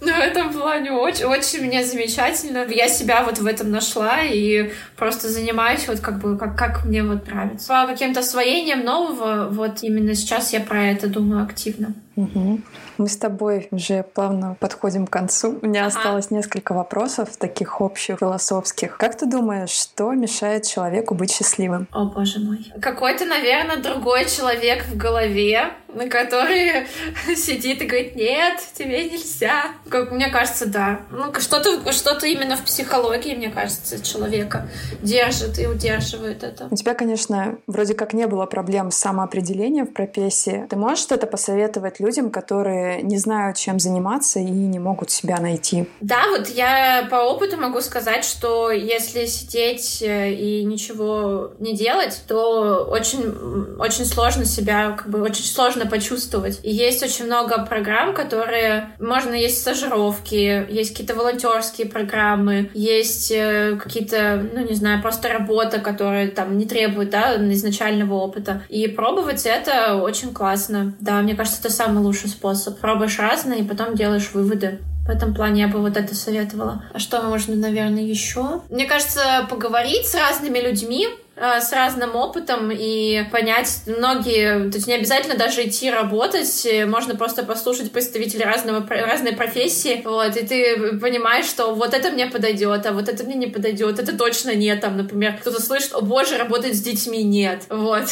[0.01, 2.65] Ну, в этом плане очень, очень мне замечательно.
[2.69, 7.01] Я себя вот в этом нашла и просто занимаюсь вот как бы, как, как мне
[7.01, 7.67] вот нравится.
[7.67, 11.93] По каким-то освоениям нового, вот именно сейчас я про это думаю активно.
[12.15, 12.61] Угу.
[12.97, 15.59] Мы с тобой уже плавно подходим к концу.
[15.61, 15.97] У меня ага.
[15.97, 18.97] осталось несколько вопросов, таких общих, философских.
[18.97, 21.87] Как ты думаешь, что мешает человеку быть счастливым?
[21.91, 22.71] О, боже мой.
[22.81, 26.87] Какой-то, наверное, другой человек в голове, на который
[27.35, 29.71] сидит и говорит, нет, тебе нельзя.
[29.89, 30.99] Как мне кажется, да.
[31.11, 34.67] Ну, что-то что именно в психологии, мне кажется, человека
[35.01, 36.67] держит и удерживает это.
[36.71, 40.65] У тебя, конечно, вроде как не было проблем с самоопределением в профессии.
[40.69, 45.87] Ты можешь что-то посоветовать людям, которые не знают, чем заниматься и не могут себя найти?
[46.01, 52.21] Да, вот я по опыту могу сказать, что если сидеть э, и ничего не делать,
[52.27, 56.59] то очень, очень сложно себя, как бы очень сложно почувствовать.
[56.63, 63.77] И есть очень много программ, которые можно есть стажировки, есть какие-то волонтерские программы, есть э,
[63.81, 68.63] какие-то, ну не знаю, просто работа, которая там не требует, да, изначального опыта.
[68.69, 70.95] И пробовать это очень классно.
[70.99, 72.74] Да, мне кажется, это самый лучший способ.
[72.81, 74.79] Пробуешь разное и потом делаешь выводы.
[75.05, 76.83] В этом плане я бы вот это советовала.
[76.91, 78.61] А что можно, наверное, еще?
[78.69, 84.93] Мне кажется, поговорить с разными людьми, с разным опытом и понять многие, то есть не
[84.93, 91.45] обязательно даже идти работать, можно просто послушать представителей разного, разной профессии, вот, и ты понимаешь,
[91.45, 94.97] что вот это мне подойдет, а вот это мне не подойдет, это точно нет, там,
[94.97, 98.05] например, кто-то слышит, о боже, работать с детьми нет, вот.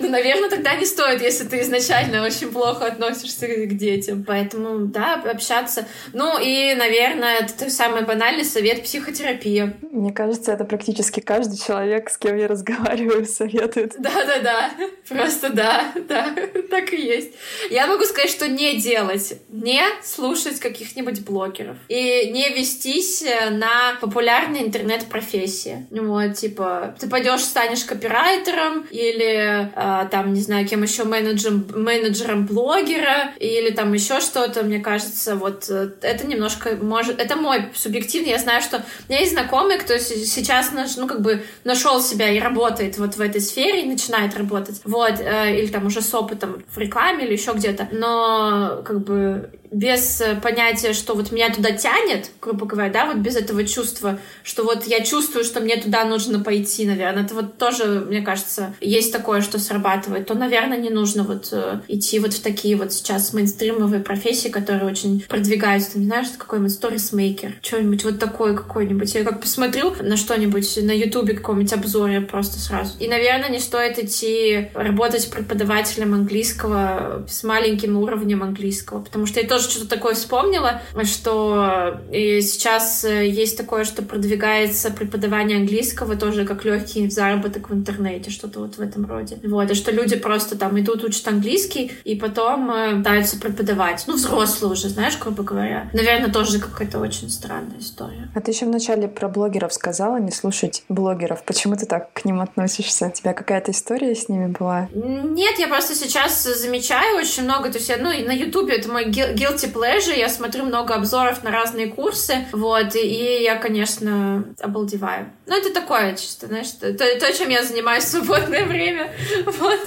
[0.00, 4.24] Ну, наверное, тогда не стоит, если ты изначально очень плохо относишься к детям.
[4.26, 5.86] Поэтому, да, общаться.
[6.12, 9.76] Ну, и, наверное, это самый банальный совет— психотерапия.
[9.90, 13.94] Мне кажется, это практически каждый человек, с кем я разговариваю, советует.
[13.98, 14.70] Да-да-да,
[15.08, 16.34] просто да, да,
[16.70, 17.32] так и есть.
[17.70, 23.94] Я могу сказать, что не делать, не слушать каких-нибудь блогеров и не вестись э, на
[24.00, 25.86] популярные интернет-профессии.
[25.90, 32.46] Вот, типа, ты пойдешь, станешь копирайтером или э, там, не знаю, кем еще, менеджером, менеджером
[32.46, 37.20] блогера или там еще что-то, мне кажется, вот э, это немножко может...
[37.20, 41.44] Это мой субъективный, я знаю, что у меня есть знакомый, кто сейчас, ну, как бы
[41.64, 45.86] нашел себя и работает вот в этой сфере и начинает работать, вот, э, или там
[45.86, 51.14] уже с опытом в рекламе или еще где-то, но как бы без э, понятия, что
[51.14, 55.44] вот меня туда тянет, грубо говоря, да, вот без этого чувства, что вот я чувствую,
[55.44, 60.26] что мне туда нужно пойти, наверное, это вот тоже, мне кажется, есть такое, что срабатывает,
[60.26, 64.90] то, наверное, не нужно вот э, идти вот в такие вот сейчас мейнстримовые профессии, которые
[64.90, 69.14] очень продвигаются, не знаешь, какой-нибудь сторисмейкер, что-нибудь вот такое какой-нибудь.
[69.14, 72.94] Я как посмотрю на что-нибудь на ютубе каком-нибудь обзоре просто сразу.
[72.98, 79.46] И, наверное, не стоит идти работать преподавателем английского с маленьким уровнем английского, потому что я
[79.58, 86.44] тоже что-то такое вспомнила, что и сейчас э, есть такое, что продвигается преподавание английского тоже
[86.44, 89.38] как легкий заработок в интернете, что-то вот в этом роде.
[89.42, 94.04] Вот, и что люди просто там идут, учат английский, и потом э, пытаются преподавать.
[94.06, 95.90] Ну, взрослые уже, знаешь, грубо говоря.
[95.92, 98.30] Наверное, тоже какая-то очень странная история.
[98.34, 101.42] А ты еще вначале про блогеров сказала, не слушать блогеров.
[101.44, 103.06] Почему ты так к ним относишься?
[103.06, 104.88] У тебя какая-то история с ними была?
[104.94, 108.88] Нет, я просто сейчас замечаю очень много, то есть я, ну, и на Ютубе это
[108.88, 115.30] мой guilty pleasure, я смотрю много обзоров на разные курсы, вот, и я, конечно, обалдеваю.
[115.46, 119.12] Ну, это такое чисто, знаешь, то, то, чем я занимаюсь в свободное время,
[119.46, 119.80] вот.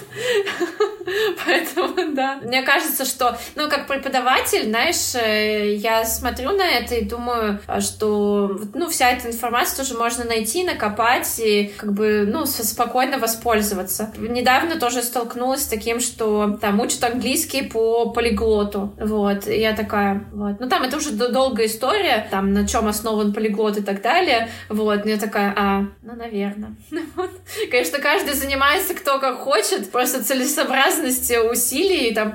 [1.46, 2.40] Поэтому, да.
[2.44, 7.82] Мне кажется, что, ну, как преподаватель, знаешь, э, я смотрю на это и думаю, а,
[7.82, 14.12] что, ну, вся эта информация тоже можно найти, накопать и, как бы, ну, спокойно воспользоваться.
[14.18, 18.94] Недавно тоже столкнулась с таким, что там учат английский по полиглоту.
[18.98, 19.48] Вот.
[19.54, 20.60] Я такая, вот.
[20.60, 24.50] Ну, там это уже долгая история, там, на чем основан полиглот и так далее.
[24.70, 25.06] Вот.
[25.06, 26.76] Но я такая, а, ну, наверное.
[27.72, 32.34] Конечно, каждый занимается кто как хочет, просто целесообразность усилий, там,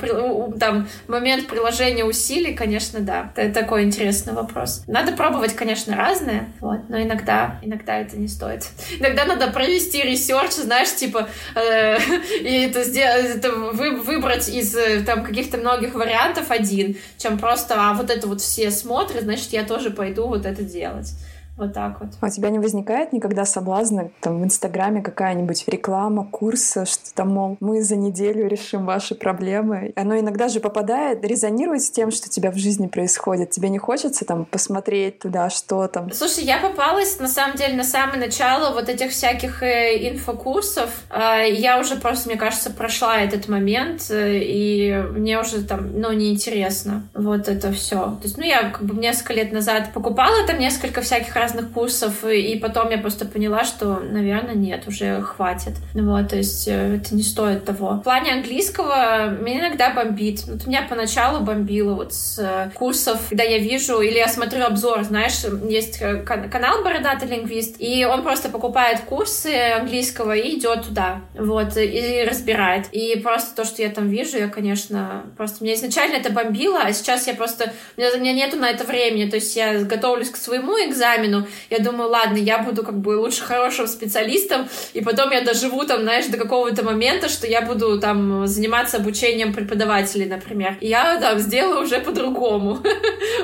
[0.58, 3.32] там момент приложения усилий, конечно, да.
[3.36, 4.82] Это такой интересный вопрос.
[4.86, 8.66] Надо пробовать, конечно, разное, вот, но иногда, иногда это не стоит.
[8.98, 11.98] Иногда надо провести research, знаешь, типа, э,
[12.40, 17.74] и это, сделать, это вы, выбрать из э, там каких-то многих вариантов один, чем просто,
[17.78, 21.12] а вот это вот все смотрят, значит, я тоже пойду вот это делать.
[21.56, 22.10] Вот так вот.
[22.20, 27.30] А у тебя не возникает никогда соблазна там в Инстаграме какая-нибудь реклама, курса, что там,
[27.30, 29.92] мол, мы за неделю решим ваши проблемы.
[29.96, 33.50] Оно иногда же попадает, резонирует с тем, что у тебя в жизни происходит.
[33.50, 36.12] Тебе не хочется там посмотреть туда, что там?
[36.12, 40.90] Слушай, я попалась, на самом деле, на самое начало вот этих всяких э, инфокурсов.
[41.10, 46.12] Э, я уже просто, мне кажется, прошла этот момент, э, и мне уже там, ну,
[46.12, 47.96] неинтересно вот это все.
[47.96, 52.24] То есть, ну, я как бы несколько лет назад покупала там несколько всяких разных курсов,
[52.24, 55.74] и потом я просто поняла, что, наверное, нет, уже хватит.
[55.94, 57.94] Вот, то есть э, это не стоит того.
[57.94, 60.44] В плане английского меня иногда бомбит.
[60.46, 65.04] Вот меня поначалу бомбило вот с э, курсов, когда я вижу или я смотрю обзор,
[65.04, 71.20] знаешь, есть э, канал Бородатый лингвист, и он просто покупает курсы английского и идет туда,
[71.38, 72.86] вот, и разбирает.
[72.92, 76.92] И просто то, что я там вижу, я, конечно, просто меня изначально это бомбило, а
[76.92, 80.30] сейчас я просто, у меня, у меня нету на это времени, то есть я готовлюсь
[80.30, 81.46] к своему экзамену, экзамену.
[81.70, 86.02] Я думаю, ладно, я буду как бы лучше хорошим специалистом, и потом я доживу там,
[86.02, 90.76] знаешь, до какого-то момента, что я буду там заниматься обучением преподавателей, например.
[90.80, 92.78] И я там сделаю уже по-другому.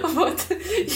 [0.02, 0.38] Вот.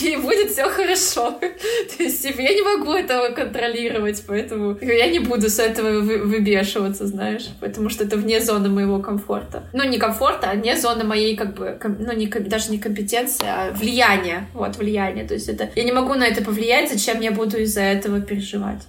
[0.02, 1.30] И будет все хорошо.
[1.40, 7.48] То есть я не могу этого контролировать, поэтому я не буду с этого выбешиваться, знаешь,
[7.60, 9.64] потому что это вне зоны моего комфорта.
[9.72, 13.72] Ну, не комфорта, а вне зоны моей, как бы, ну, не, даже не компетенции, а
[13.72, 14.48] влияния.
[14.54, 15.26] Вот, влияние.
[15.26, 15.68] То есть это...
[15.74, 18.82] Я не могу на это повлиять, зачем я буду из-за этого переживать.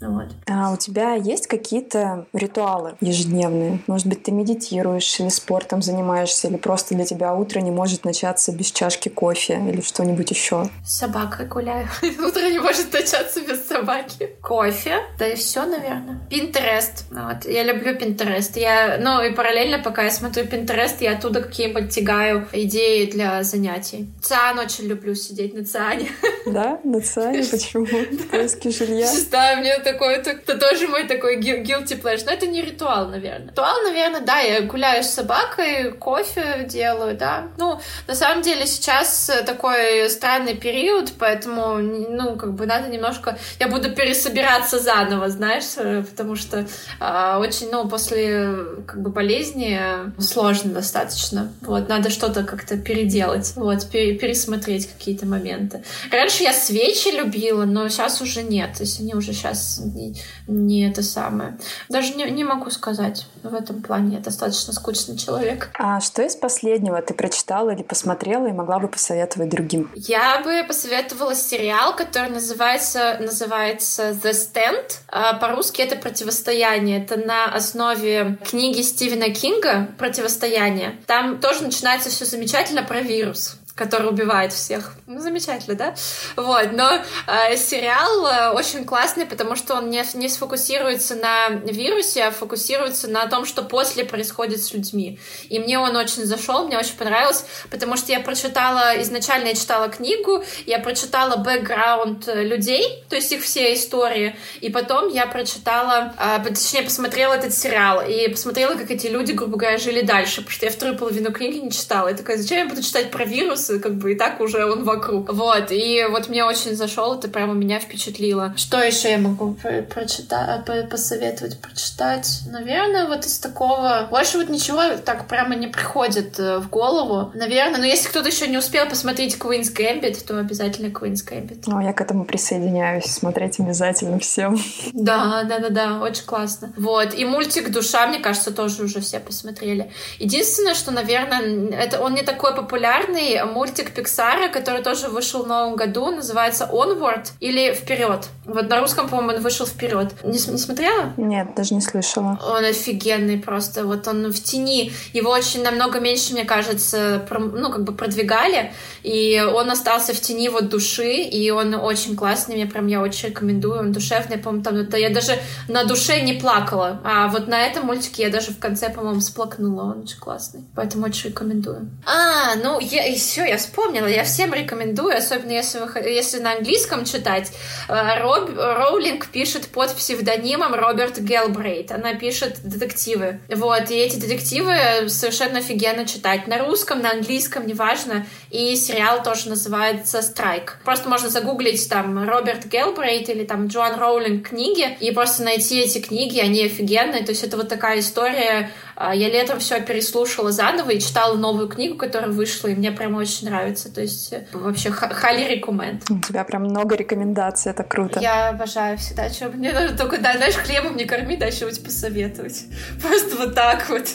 [0.00, 0.28] Вот.
[0.46, 3.80] А у тебя есть какие-то ритуалы ежедневные?
[3.86, 8.52] Может быть, ты медитируешь или спортом занимаешься, или просто для тебя утро не может начаться
[8.52, 10.68] без чашки кофе или что-нибудь еще?
[10.84, 11.88] С собакой гуляю.
[12.02, 14.30] Утро не может начаться без собаки.
[14.42, 16.20] Кофе, да и все, наверное.
[16.30, 17.04] Пинтерест.
[17.10, 17.44] Вот.
[17.44, 18.56] Я люблю Пинтерест.
[18.56, 24.08] Я, ну и параллельно, пока я смотрю Пинтерест, я оттуда какие-нибудь тягаю идеи для занятий.
[24.22, 26.08] Циан очень люблю сидеть на Циане.
[26.46, 26.80] Да?
[26.84, 27.44] На Циане?
[27.50, 27.84] Почему?
[27.84, 29.10] В поиске жилья?
[29.30, 32.22] Да, мне такой, это, это тоже мой такой guilty pleasure.
[32.26, 33.48] Но это не ритуал, наверное.
[33.48, 37.48] Ритуал, наверное, да, я гуляю с собакой, кофе делаю, да.
[37.58, 43.38] Ну, на самом деле сейчас такой странный период, поэтому, ну, как бы надо немножко...
[43.58, 45.64] Я буду пересобираться заново, знаешь,
[46.08, 46.66] потому что
[47.00, 48.54] э, очень, ну, после
[48.86, 49.80] как бы болезни
[50.20, 51.52] сложно достаточно.
[51.60, 55.82] Вот, надо что-то как-то переделать, вот, пересмотреть какие-то моменты.
[56.10, 58.74] Раньше я свечи любила, но сейчас уже нет.
[58.74, 60.14] То есть они уже сейчас не,
[60.46, 61.58] не это самое.
[61.88, 63.26] Даже не, не могу сказать.
[63.42, 65.70] В этом плане я достаточно скучный человек.
[65.78, 69.90] А что из последнего ты прочитала или посмотрела и могла бы посоветовать другим?
[69.94, 74.98] Я бы посоветовала сериал, который называется, называется The Stand.
[75.08, 77.02] А по-русски это «Противостояние».
[77.02, 80.96] Это на основе книги Стивена Кинга «Противостояние».
[81.06, 84.92] Там тоже начинается все замечательно про вирус который убивает всех.
[85.06, 85.94] Ну, замечательно, да?
[86.36, 92.24] Вот, но э, сериал э, очень классный, потому что он не, не сфокусируется на вирусе,
[92.24, 95.18] а фокусируется на том, что после происходит с людьми.
[95.48, 99.88] И мне он очень зашел, мне очень понравилось, потому что я прочитала, изначально я читала
[99.88, 106.44] книгу, я прочитала бэкграунд людей, то есть их все истории, и потом я прочитала, э,
[106.46, 110.66] точнее, посмотрела этот сериал, и посмотрела, как эти люди, грубо говоря, жили дальше, потому что
[110.66, 112.08] я вторую половину книги не читала.
[112.08, 115.32] Я такая, зачем я буду читать про вирус, как бы и так уже он вокруг.
[115.32, 118.54] Вот, и вот мне очень зашел, это прямо меня впечатлило.
[118.56, 122.40] Что еще я могу про прочитать, посоветовать прочитать?
[122.50, 124.08] Наверное, вот из такого...
[124.10, 127.30] Больше вот ничего так прямо не приходит э, в голову.
[127.34, 131.64] Наверное, но если кто-то еще не успел посмотреть Queen's Gambit, то обязательно Queen's Gambit.
[131.66, 133.04] Ну, я к этому присоединяюсь.
[133.04, 134.58] Смотреть обязательно всем.
[134.92, 136.72] Да, да, да, да, очень классно.
[136.76, 139.90] Вот, и мультик «Душа», мне кажется, тоже уже все посмотрели.
[140.18, 145.76] Единственное, что, наверное, это он не такой популярный, мультик Пиксара, который тоже вышел в новом
[145.76, 148.28] году, называется Onward или Вперед.
[148.44, 150.12] Вот на русском, по-моему, он вышел вперед.
[150.24, 151.12] Не, не смотрела?
[151.16, 152.38] Нет, даже не слышала.
[152.42, 153.84] Он офигенный просто.
[153.84, 154.92] Вот он в тени.
[155.12, 158.72] Его очень намного меньше, мне кажется, ну, как бы продвигали.
[159.02, 161.12] И он остался в тени вот души.
[161.22, 162.56] И он очень классный.
[162.56, 163.78] Мне прям я очень рекомендую.
[163.78, 164.38] Он душевный.
[164.38, 165.38] По-моему, там да, я даже
[165.68, 167.00] на душе не плакала.
[167.04, 169.82] А вот на этом мультике я даже в конце, по-моему, сплакнула.
[169.82, 170.64] Он очень классный.
[170.74, 171.90] Поэтому очень рекомендую.
[172.06, 174.06] А, ну, я, и все, я вспомнила.
[174.06, 177.50] Я всем рекомендую, особенно если, вы, если на английском читать.
[177.88, 181.90] Э, Роб, Роулинг пишет под псевдонимом Роберт Гелбрейт.
[181.90, 183.40] Она пишет детективы.
[183.48, 186.46] Вот, и эти детективы совершенно офигенно читать.
[186.48, 188.26] На русском, на английском, неважно.
[188.50, 190.78] И сериал тоже называется «Страйк».
[190.84, 195.98] Просто можно загуглить там Роберт Гелбрейт или там Джоан Роулинг книги и просто найти эти
[196.00, 197.22] книги, они офигенные.
[197.24, 198.70] То есть это вот такая история
[199.08, 203.48] я летом все переслушала заново и читала новую книгу, которая вышла, и мне прям очень
[203.48, 203.92] нравится.
[203.92, 206.02] То есть э, вообще хали рекоменд.
[206.10, 208.20] У тебя прям много рекомендаций, это круто.
[208.20, 209.30] Я обожаю всегда.
[209.30, 212.64] Что мне надо только, да, знаешь, хлебом не корми, дай что-нибудь посоветовать.
[213.02, 214.06] Просто вот так вот.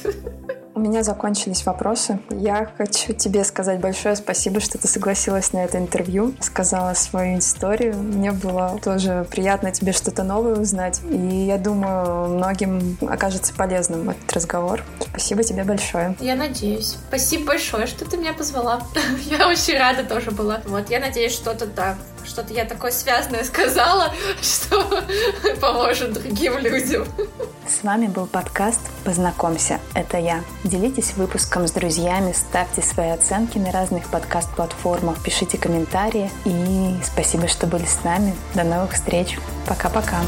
[0.75, 2.19] У меня закончились вопросы.
[2.29, 7.95] Я хочу тебе сказать большое спасибо, что ты согласилась на это интервью, сказала свою историю.
[7.95, 10.99] Мне было тоже приятно тебе что-то новое узнать.
[11.09, 14.83] И я думаю, многим окажется полезным этот разговор.
[14.99, 16.13] Спасибо тебе большое.
[16.19, 16.97] Я надеюсь.
[17.07, 18.81] Спасибо большое, что ты меня позвала.
[19.29, 20.59] Я очень рада тоже была.
[20.65, 21.95] Вот, я надеюсь, что-то да,
[22.25, 24.11] что-то я такое связанное сказала,
[24.41, 25.03] что
[25.61, 27.07] поможет другим людям.
[27.67, 29.79] С вами был подкаст «Познакомься».
[29.93, 30.43] Это я.
[30.65, 36.31] Делитесь выпуском с друзьями, ставьте свои оценки на разных подкаст-платформах, пишите комментарии.
[36.43, 38.35] И спасибо, что были с нами.
[38.55, 39.37] До новых встреч.
[39.67, 40.21] Пока-пока.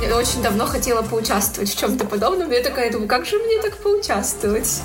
[0.00, 2.50] Я очень давно хотела поучаствовать в чем-то подобном.
[2.50, 4.80] Я такая думаю, как же мне так поучаствовать?